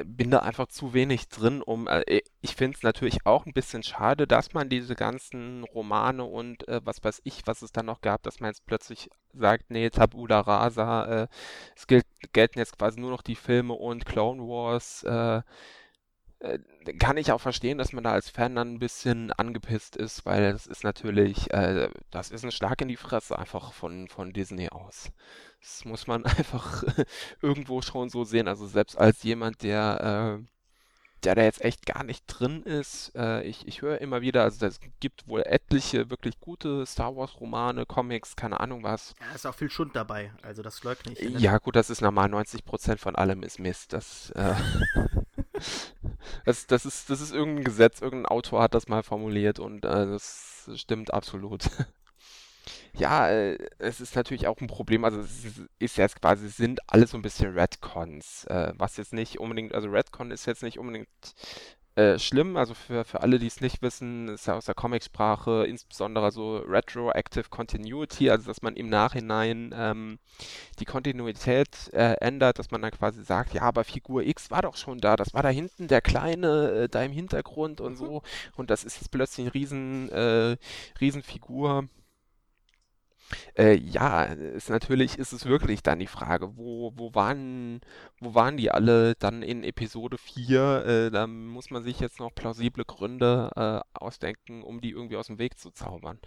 [0.05, 1.87] bin da einfach zu wenig drin, um.
[1.89, 6.67] Äh, ich finde es natürlich auch ein bisschen schade, dass man diese ganzen Romane und
[6.69, 9.91] äh, was weiß ich, was es dann noch gab, dass man jetzt plötzlich sagt, nee,
[9.91, 11.29] Tabula Rasa, äh,
[11.77, 15.03] es gilt, gelten jetzt quasi nur noch die Filme und Clone Wars.
[15.05, 15.43] Äh,
[16.43, 16.59] äh,
[16.99, 20.53] kann ich auch verstehen, dass man da als Fan dann ein bisschen angepisst ist, weil
[20.53, 24.69] das ist natürlich, äh, das ist ein Schlag in die Fresse einfach von, von Disney
[24.69, 25.13] aus.
[25.63, 26.83] Das muss man einfach
[27.41, 28.49] irgendwo schon so sehen.
[28.49, 30.45] Also selbst als jemand, der, äh,
[31.23, 34.67] der da jetzt echt gar nicht drin ist, äh, ich, ich höre immer wieder, also
[34.67, 39.15] es gibt wohl etliche wirklich gute Star Wars Romane, Comics, keine Ahnung was.
[39.21, 41.41] Ja, ist auch viel Schund dabei, also das leugne ich.
[41.41, 43.93] Ja gut, das ist normal, 90% von allem ist Mist.
[43.93, 44.55] Das, äh,
[46.45, 50.07] das, das, ist, das ist irgendein Gesetz, irgendein Autor hat das mal formuliert und äh,
[50.07, 51.67] das stimmt absolut.
[52.95, 56.81] Ja, äh, es ist natürlich auch ein Problem, also es ist, ist jetzt quasi, sind
[56.89, 60.79] alles so ein bisschen Redcons, äh, was jetzt nicht unbedingt, also Redcon ist jetzt nicht
[60.79, 61.09] unbedingt
[61.95, 65.67] äh, schlimm, also für, für alle, die es nicht wissen, ist ja aus der Comicsprache
[65.67, 70.19] insbesondere so Retroactive Continuity, also dass man im Nachhinein ähm,
[70.79, 74.77] die Kontinuität äh, ändert, dass man dann quasi sagt, ja, aber Figur X war doch
[74.77, 77.97] schon da, das war da hinten der Kleine, äh, da im Hintergrund und mhm.
[77.97, 78.23] so
[78.57, 80.57] und das ist jetzt plötzlich eine riesen, äh,
[81.01, 81.89] Riesenfigur.
[83.57, 87.81] Äh, ja, ist natürlich ist es wirklich dann die Frage, wo, wo waren,
[88.21, 90.85] wo waren die alle dann in Episode 4?
[90.87, 95.27] Äh, da muss man sich jetzt noch plausible Gründe äh, ausdenken, um die irgendwie aus
[95.27, 96.19] dem Weg zu zaubern.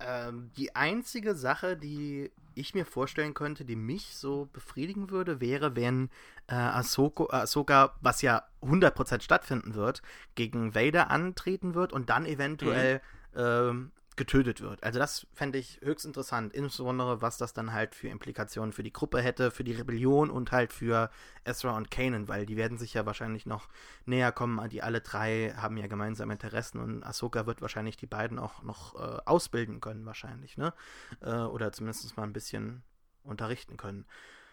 [0.00, 5.76] Ähm, die einzige Sache, die ich mir vorstellen könnte, die mich so befriedigen würde, wäre,
[5.76, 6.10] wenn
[6.48, 10.02] äh, Ahsoka, Ahsoka, was ja 100% stattfinden wird,
[10.34, 13.00] gegen Vader antreten wird und dann eventuell
[13.34, 13.40] mhm.
[13.40, 14.82] ähm, getötet wird.
[14.82, 18.92] Also das fände ich höchst interessant, insbesondere was das dann halt für Implikationen für die
[18.92, 21.10] Gruppe hätte, für die Rebellion und halt für
[21.44, 23.68] Ezra und Kanan, weil die werden sich ja wahrscheinlich noch
[24.04, 24.68] näher kommen.
[24.68, 28.94] Die alle drei haben ja gemeinsame Interessen und Ahsoka wird wahrscheinlich die beiden auch noch
[28.94, 30.74] äh, ausbilden können, wahrscheinlich, ne?
[31.20, 32.82] Äh, oder zumindest mal ein bisschen
[33.24, 34.04] unterrichten können.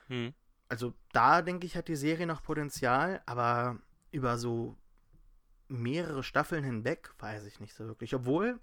[0.08, 0.34] Hm.
[0.68, 3.80] Also da denke ich, hat die Serie noch Potenzial, aber
[4.12, 4.78] über so
[5.68, 8.14] mehrere Staffeln hinweg weiß ich nicht so wirklich.
[8.16, 8.60] Obwohl,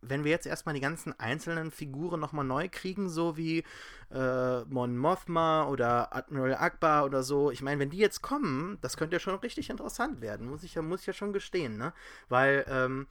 [0.00, 3.64] wenn wir jetzt erstmal die ganzen einzelnen Figuren nochmal neu kriegen, so wie
[4.10, 8.96] äh, Mon Mothma oder Admiral Akbar oder so, ich meine, wenn die jetzt kommen, das
[8.96, 11.92] könnte ja schon richtig interessant werden, muss ich ja, muss ich ja schon gestehen, ne?
[12.28, 13.06] Weil, ähm,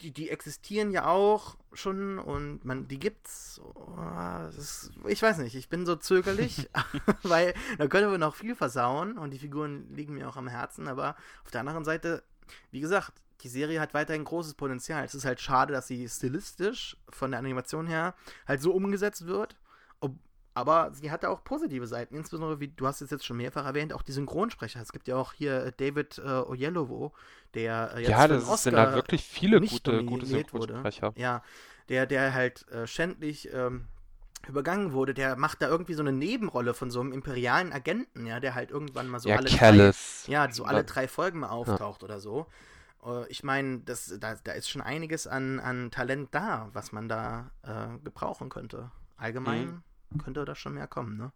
[0.00, 3.60] die, die existieren ja auch schon und man, die gibt's.
[3.62, 6.68] Oh, ist, ich weiß nicht, ich bin so zögerlich,
[7.22, 10.88] weil da können wir noch viel versauen und die Figuren liegen mir auch am Herzen,
[10.88, 11.14] aber
[11.44, 12.24] auf der anderen Seite
[12.70, 13.12] wie gesagt,
[13.44, 15.04] die Serie hat weiterhin großes Potenzial.
[15.04, 18.14] Es ist halt schade, dass sie stilistisch von der Animation her
[18.48, 19.54] halt so umgesetzt wird.
[20.00, 20.12] Ob,
[20.54, 23.92] aber sie hatte auch positive Seiten, insbesondere, wie du hast es jetzt schon mehrfach erwähnt,
[23.92, 24.80] auch die Synchronsprecher.
[24.80, 27.12] Es gibt ja auch hier äh, David äh, Oyelowo,
[27.52, 31.08] der äh, jetzt Ja, das Oscar sind da wirklich viele gute, gute Synchronsprecher.
[31.08, 31.20] Wurde.
[31.20, 31.42] Ja,
[31.90, 33.88] der, der halt äh, schändlich ähm,
[34.48, 38.40] übergangen wurde, der macht da irgendwie so eine Nebenrolle von so einem imperialen Agenten, ja,
[38.40, 40.22] der halt irgendwann mal so ja, alle Callis.
[40.24, 42.06] drei, ja, so alle drei Folgen mal auftaucht ja.
[42.06, 42.46] oder so.
[43.04, 47.50] Äh, ich meine, da, da ist schon einiges an, an Talent da, was man da
[47.62, 48.90] äh, gebrauchen könnte.
[49.16, 50.18] Allgemein mhm.
[50.18, 51.32] könnte da schon mehr kommen, ne?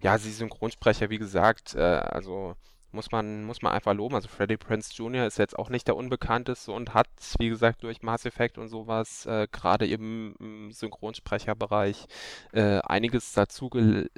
[0.00, 2.54] Ja, sie Synchronsprecher, wie gesagt, äh, also
[2.92, 4.14] muss man, muss man einfach loben.
[4.14, 5.26] Also Freddie Prince Jr.
[5.26, 7.08] ist jetzt auch nicht der Unbekannteste und hat,
[7.38, 12.06] wie gesagt, durch Mass Effect und sowas, äh, gerade eben im Synchronsprecherbereich,
[12.52, 14.10] äh, einiges dazugelernt.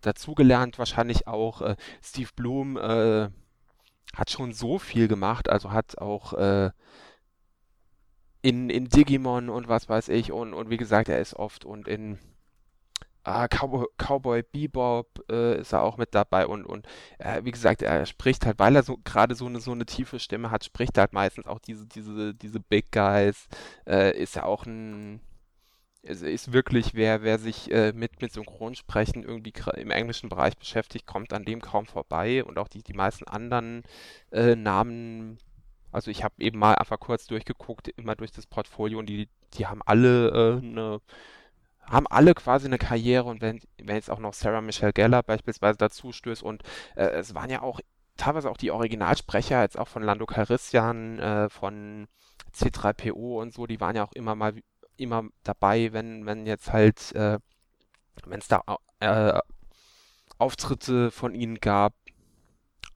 [0.00, 0.34] Dazu
[0.78, 3.30] Wahrscheinlich auch äh, Steve Bloom, äh,
[4.14, 6.70] hat schon so viel gemacht, also hat auch äh,
[8.42, 11.86] in, in Digimon und was weiß ich und, und wie gesagt, er ist oft und
[11.88, 12.18] in
[13.24, 16.86] ah, Cowboy, Cowboy Bebop äh, ist er auch mit dabei und, und
[17.18, 20.18] äh, wie gesagt, er spricht halt, weil er so gerade so eine so eine tiefe
[20.18, 23.46] Stimme hat, spricht halt meistens auch diese, diese, diese Big Guys,
[23.86, 25.20] äh, ist ja auch ein
[26.02, 31.06] es ist wirklich, wer, wer sich äh, mit, mit Synchronsprechen irgendwie im englischen Bereich beschäftigt,
[31.06, 32.44] kommt an dem kaum vorbei.
[32.44, 33.82] Und auch die, die meisten anderen
[34.32, 35.38] äh, Namen,
[35.92, 39.66] also ich habe eben mal einfach kurz durchgeguckt, immer durch das Portfolio und die, die
[39.66, 41.00] haben alle äh, eine
[41.82, 43.24] haben alle quasi eine Karriere.
[43.24, 46.62] Und wenn, wenn jetzt auch noch Sarah Michelle Gellar beispielsweise dazu stößt und
[46.94, 47.80] äh, es waren ja auch
[48.16, 52.06] teilweise auch die Originalsprecher, jetzt auch von Lando Calrissian, äh, von
[52.54, 54.54] C3PO und so, die waren ja auch immer mal
[55.00, 57.38] immer dabei, wenn, wenn jetzt halt, äh,
[58.24, 58.62] wenn es da
[59.00, 59.38] äh,
[60.38, 61.94] Auftritte von ihnen gab,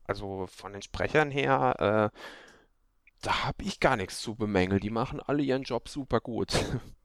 [0.05, 2.19] also von den Sprechern her, äh,
[3.21, 4.79] da habe ich gar nichts zu bemängeln.
[4.79, 6.53] Die machen alle ihren Job super gut.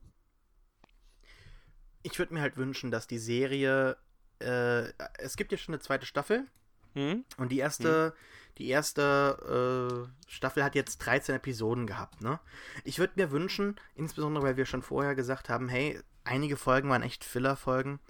[2.02, 3.98] Ich würde mir halt wünschen, dass die Serie,
[4.38, 6.46] äh, es gibt ja schon eine zweite Staffel
[6.94, 7.26] hm?
[7.36, 12.40] und die erste, hm die erste äh, Staffel hat jetzt 13 Episoden gehabt, ne?
[12.84, 17.02] Ich würde mir wünschen, insbesondere weil wir schon vorher gesagt haben, hey, einige Folgen waren
[17.02, 18.00] echt Filler-Folgen.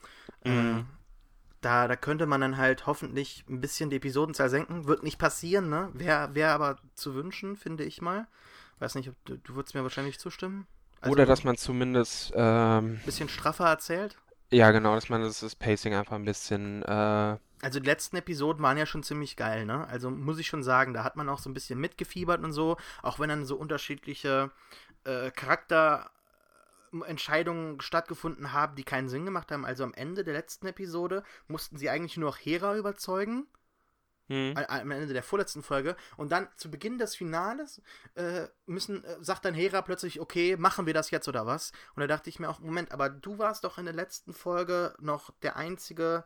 [0.44, 0.78] Mhm.
[0.78, 0.84] Äh,
[1.60, 4.86] da, da könnte man dann halt hoffentlich ein bisschen die Episodenzahl senken.
[4.86, 5.90] Wird nicht passieren, ne?
[5.92, 8.26] Wäre wär aber zu wünschen, finde ich mal.
[8.78, 10.66] Weiß nicht, ob du, du würdest mir wahrscheinlich zustimmen.
[11.00, 14.16] Also, Oder dass man zumindest ähm, bisschen straffer erzählt.
[14.50, 18.62] Ja, genau, dass man das, das Pacing einfach ein bisschen äh, also die letzten Episoden
[18.62, 19.86] waren ja schon ziemlich geil, ne?
[19.88, 22.78] Also muss ich schon sagen, da hat man auch so ein bisschen mitgefiebert und so,
[23.02, 24.50] auch wenn dann so unterschiedliche
[25.04, 29.64] äh, Charakterentscheidungen stattgefunden haben, die keinen Sinn gemacht haben.
[29.64, 33.46] Also am Ende der letzten Episode mussten sie eigentlich nur noch Hera überzeugen.
[34.28, 34.54] Hm.
[34.56, 35.96] Am Ende der vorletzten Folge.
[36.16, 37.82] Und dann zu Beginn des Finales
[38.14, 41.72] äh, müssen, äh, sagt dann Hera plötzlich, okay, machen wir das jetzt oder was?
[41.96, 44.94] Und da dachte ich mir auch, Moment, aber du warst doch in der letzten Folge
[45.00, 46.22] noch der einzige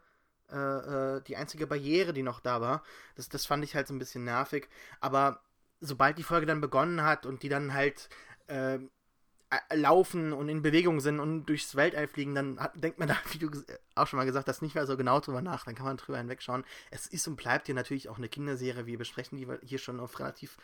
[0.51, 2.83] äh, äh, die einzige Barriere, die noch da war.
[3.17, 4.69] Das, das fand ich halt so ein bisschen nervig.
[5.01, 5.41] Aber
[5.81, 8.09] sobald die Folge dann begonnen hat und die dann halt
[8.47, 8.79] äh,
[9.73, 13.39] laufen und in Bewegung sind und durchs Weltall fliegen, dann hat, denkt man da, wie
[13.39, 13.51] du
[13.95, 15.65] auch schon mal gesagt hast, nicht mehr so genau drüber nach.
[15.65, 16.65] Dann kann man drüber hinwegschauen.
[16.91, 18.87] Es ist und bleibt hier natürlich auch eine Kinderserie.
[18.87, 20.57] Wir besprechen die hier schon auf relativ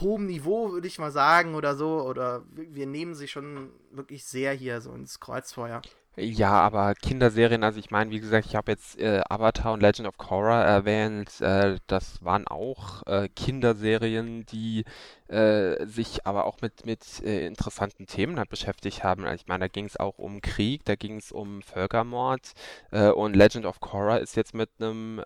[0.00, 2.02] hohem Niveau, würde ich mal sagen, oder so.
[2.02, 5.82] Oder wir nehmen sie schon wirklich sehr hier so ins Kreuzfeuer.
[6.16, 10.08] Ja, aber Kinderserien, also ich meine, wie gesagt, ich habe jetzt äh, Avatar und Legend
[10.08, 11.40] of Korra erwähnt.
[11.40, 14.84] Äh, das waren auch äh, Kinderserien, die
[15.28, 19.24] äh, sich aber auch mit, mit äh, interessanten Themen halt beschäftigt haben.
[19.24, 22.52] Also ich meine, da ging es auch um Krieg, da ging es um Völkermord
[22.90, 25.20] äh, und Legend of Korra ist jetzt mit einem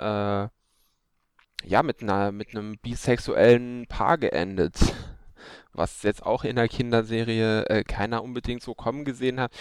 [1.66, 4.78] ja, mit einer, mit einem bisexuellen Paar geendet
[5.76, 9.52] was jetzt auch in der Kinderserie äh, keiner unbedingt so kommen gesehen hat.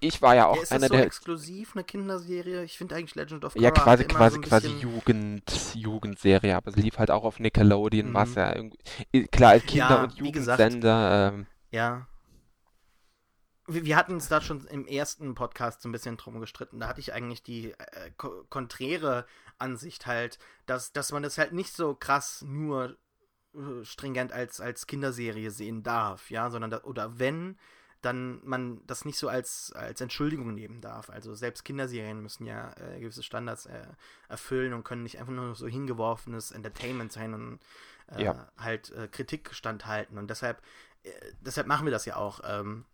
[0.00, 1.04] Ich war ja auch ja, ist einer das so der.
[1.06, 2.64] exklusiv eine Kinderserie?
[2.64, 3.64] Ich finde eigentlich Legend of Korra.
[3.64, 8.14] Ja, quasi, quasi, so quasi Jugend, Jugendserie, aber es lief halt auch auf Nickelodeon, mhm.
[8.14, 9.26] was ja irgendwie.
[9.28, 11.32] Klar, als Kinder- ja, und Jugendsender.
[11.32, 12.06] Ähm, ja.
[13.66, 16.80] Wir, wir hatten uns da schon im ersten Podcast so ein bisschen drum gestritten.
[16.80, 18.10] Da hatte ich eigentlich die äh,
[18.50, 19.24] konträre
[19.58, 22.98] Ansicht halt, dass, dass man das halt nicht so krass nur
[23.54, 27.56] äh, stringent als, als Kinderserie sehen darf, ja, sondern da, oder wenn,
[28.02, 31.08] dann man das nicht so als, als Entschuldigung nehmen darf.
[31.10, 33.86] Also selbst Kinderserien müssen ja äh, gewisse Standards äh,
[34.28, 37.60] erfüllen und können nicht einfach nur so hingeworfenes Entertainment sein und
[38.14, 38.48] äh, ja.
[38.58, 40.18] halt äh, Kritik standhalten.
[40.18, 40.60] Und deshalb,
[41.02, 41.10] äh,
[41.40, 42.40] deshalb machen wir das ja auch.
[42.44, 42.84] Ähm,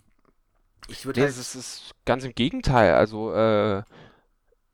[0.86, 1.36] ich würde nee, halt...
[1.36, 2.94] Das ist ganz im Gegenteil.
[2.94, 3.34] Also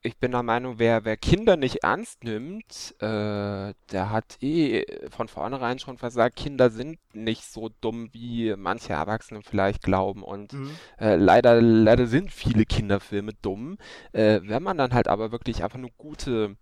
[0.06, 5.28] ich bin der Meinung, wer, wer Kinder nicht ernst nimmt, äh, der hat eh von
[5.28, 6.36] vornherein schon versagt.
[6.36, 10.22] Kinder sind nicht so dumm, wie manche Erwachsene vielleicht glauben.
[10.22, 10.70] Und mhm.
[10.98, 13.78] äh, leider, leider sind viele Kinderfilme dumm.
[14.12, 16.56] Äh, wenn man dann halt aber wirklich einfach nur gute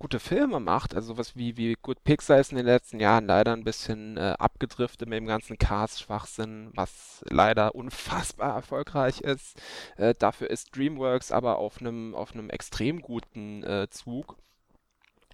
[0.00, 3.52] gute Filme macht, also sowas wie, wie gut Pixar ist in den letzten Jahren leider
[3.52, 9.60] ein bisschen äh, abgedriftet mit dem ganzen Cast-Schwachsinn, was leider unfassbar erfolgreich ist.
[9.96, 14.36] Äh, dafür ist DreamWorks aber auf einem auf extrem guten äh, Zug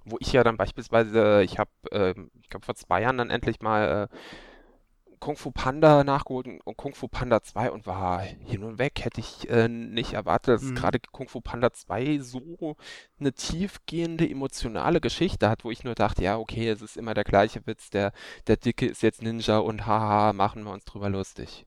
[0.08, 3.60] wo ich ja dann beispielsweise, ich habe, äh, ich glaube vor zwei Jahren dann endlich
[3.60, 4.16] mal äh,
[5.20, 9.04] Kung Fu Panda nachgeholt und Kung Fu Panda 2 und war hin und weg.
[9.04, 10.74] Hätte ich äh, nicht erwartet, dass mhm.
[10.74, 12.76] gerade Kung Fu Panda 2 so
[13.18, 17.24] eine tiefgehende emotionale Geschichte hat, wo ich nur dachte, ja, okay, es ist immer der
[17.24, 18.12] gleiche Witz, der,
[18.46, 21.66] der Dicke ist jetzt Ninja und haha, machen wir uns drüber lustig.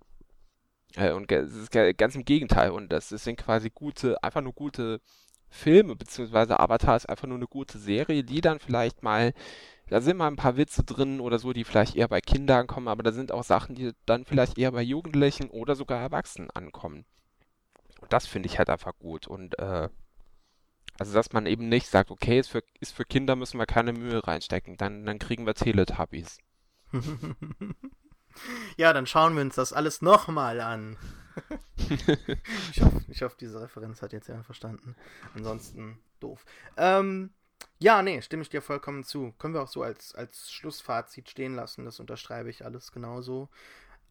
[0.96, 2.72] Äh, und es ist ganz im Gegenteil.
[2.72, 5.02] Und das sind quasi gute, einfach nur gute
[5.50, 9.34] Filme, beziehungsweise Avatar ist einfach nur eine gute Serie, die dann vielleicht mal
[9.90, 12.88] da sind mal ein paar Witze drin oder so, die vielleicht eher bei Kindern ankommen,
[12.88, 17.06] aber da sind auch Sachen, die dann vielleicht eher bei Jugendlichen oder sogar Erwachsenen ankommen.
[18.00, 19.28] Und das finde ich halt einfach gut.
[19.28, 19.90] Und äh,
[21.00, 23.94] also dass man eben nicht sagt, okay, ist für, ist für Kinder müssen wir keine
[23.94, 26.38] Mühe reinstecken, dann, dann kriegen wir Teletubbies.
[28.78, 30.98] ja, dann schauen wir uns das alles nochmal an.
[32.72, 34.96] ich, hoffe, ich hoffe, diese Referenz hat jetzt jemand verstanden.
[35.36, 36.44] Ansonsten doof.
[36.76, 37.32] Ähm,
[37.80, 39.34] ja, nee, stimme ich dir vollkommen zu.
[39.40, 41.86] Können wir auch so als, als Schlussfazit stehen lassen.
[41.86, 43.50] Das unterschreibe ich alles genauso.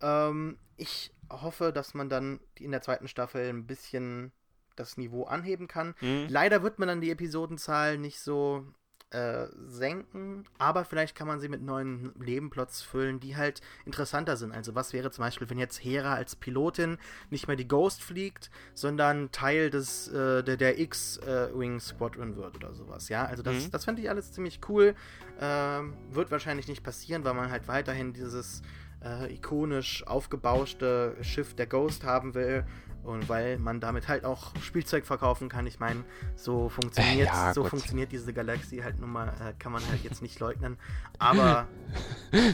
[0.00, 4.32] Ähm, ich hoffe, dass man dann in der zweiten Staffel ein bisschen
[4.76, 5.94] das Niveau anheben kann.
[6.00, 6.26] Mhm.
[6.28, 8.66] Leider wird man dann die Episodenzahl nicht so
[9.10, 14.52] äh, senken, aber vielleicht kann man sie mit neuen Nebenplots füllen, die halt interessanter sind.
[14.52, 16.98] Also was wäre zum Beispiel, wenn jetzt Hera als Pilotin
[17.30, 22.74] nicht mehr die Ghost fliegt, sondern Teil des äh, der, der X-Wing Squadron wird oder
[22.74, 23.08] sowas.
[23.08, 23.70] Ja, also das, mhm.
[23.70, 24.94] das fände ich alles ziemlich cool.
[25.40, 28.62] Ähm, wird wahrscheinlich nicht passieren, weil man halt weiterhin dieses
[29.02, 32.64] äh, ikonisch aufgebauschte Schiff der Ghost haben will
[33.02, 35.66] und weil man damit halt auch Spielzeug verkaufen kann.
[35.66, 36.04] Ich meine,
[36.36, 40.04] so funktioniert, äh, ja, so funktioniert diese Galaxie halt nun mal, äh, kann man halt
[40.04, 40.76] jetzt nicht leugnen.
[41.18, 41.66] Aber.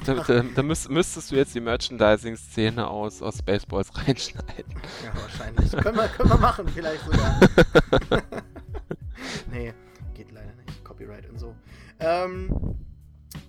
[0.07, 4.75] da, da, da müsst, müsstest du jetzt die Merchandising-Szene aus, aus Spaceballs reinschneiden.
[5.05, 5.73] Ja, wahrscheinlich.
[5.73, 7.41] können, wir, können wir machen, vielleicht sogar.
[9.51, 9.75] nee,
[10.15, 10.85] geht leider nicht.
[10.85, 11.55] Copyright und so.
[11.99, 12.77] Ähm,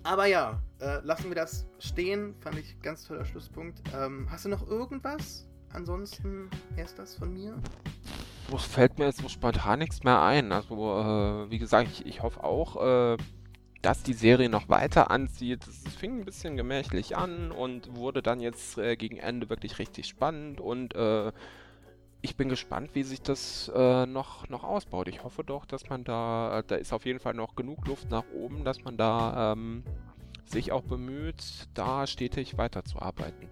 [0.03, 2.35] aber ja, äh, lassen wir das stehen.
[2.39, 3.81] Fand ich ganz toller Schlusspunkt.
[3.95, 5.47] Ähm, hast du noch irgendwas?
[5.73, 7.61] Ansonsten erst das von mir.
[8.53, 10.51] Es fällt mir jetzt so spontan nichts mehr ein.
[10.51, 13.17] Also, äh, wie gesagt, ich, ich hoffe auch, äh,
[13.81, 15.67] dass die Serie noch weiter anzieht.
[15.67, 20.07] Es fing ein bisschen gemächlich an und wurde dann jetzt äh, gegen Ende wirklich richtig
[20.07, 21.31] spannend und äh,
[22.25, 25.07] ich bin gespannt, wie sich das äh, noch, noch ausbaut.
[25.07, 28.09] Ich hoffe doch, dass man da, äh, da ist auf jeden Fall noch genug Luft
[28.09, 29.83] nach oben, dass man da ähm,
[30.45, 33.47] sich auch bemüht, da stetig weiterzuarbeiten.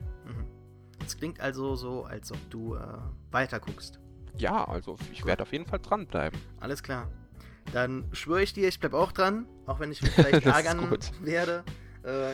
[1.05, 2.79] Es klingt also so, als ob du äh,
[3.31, 3.99] weiter guckst.
[4.37, 6.39] Ja, also ich werde auf jeden Fall dranbleiben.
[6.59, 7.07] Alles klar.
[7.71, 11.63] Dann schwöre ich dir, ich bleibe auch dran, auch wenn ich mich vielleicht ärgern werde.
[12.03, 12.33] Äh,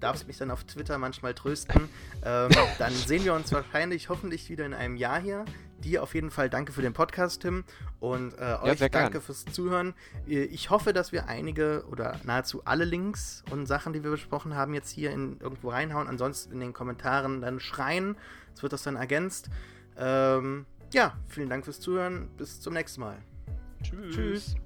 [0.00, 1.88] darfst mich dann auf Twitter manchmal trösten.
[2.24, 5.44] Ähm, dann sehen wir uns wahrscheinlich hoffentlich wieder in einem Jahr hier.
[5.78, 7.64] Dir auf jeden Fall danke für den Podcast, Tim.
[8.00, 9.22] Und äh, euch ja, danke gern.
[9.22, 9.94] fürs Zuhören.
[10.26, 14.74] Ich hoffe, dass wir einige oder nahezu alle Links und Sachen, die wir besprochen haben,
[14.74, 16.08] jetzt hier in, irgendwo reinhauen.
[16.08, 18.16] Ansonsten in den Kommentaren dann schreien.
[18.54, 19.50] Es wird das dann ergänzt.
[19.98, 22.28] Ähm, ja, vielen Dank fürs Zuhören.
[22.36, 23.18] Bis zum nächsten Mal.
[23.82, 24.14] Tschüss.
[24.14, 24.56] Tschüss.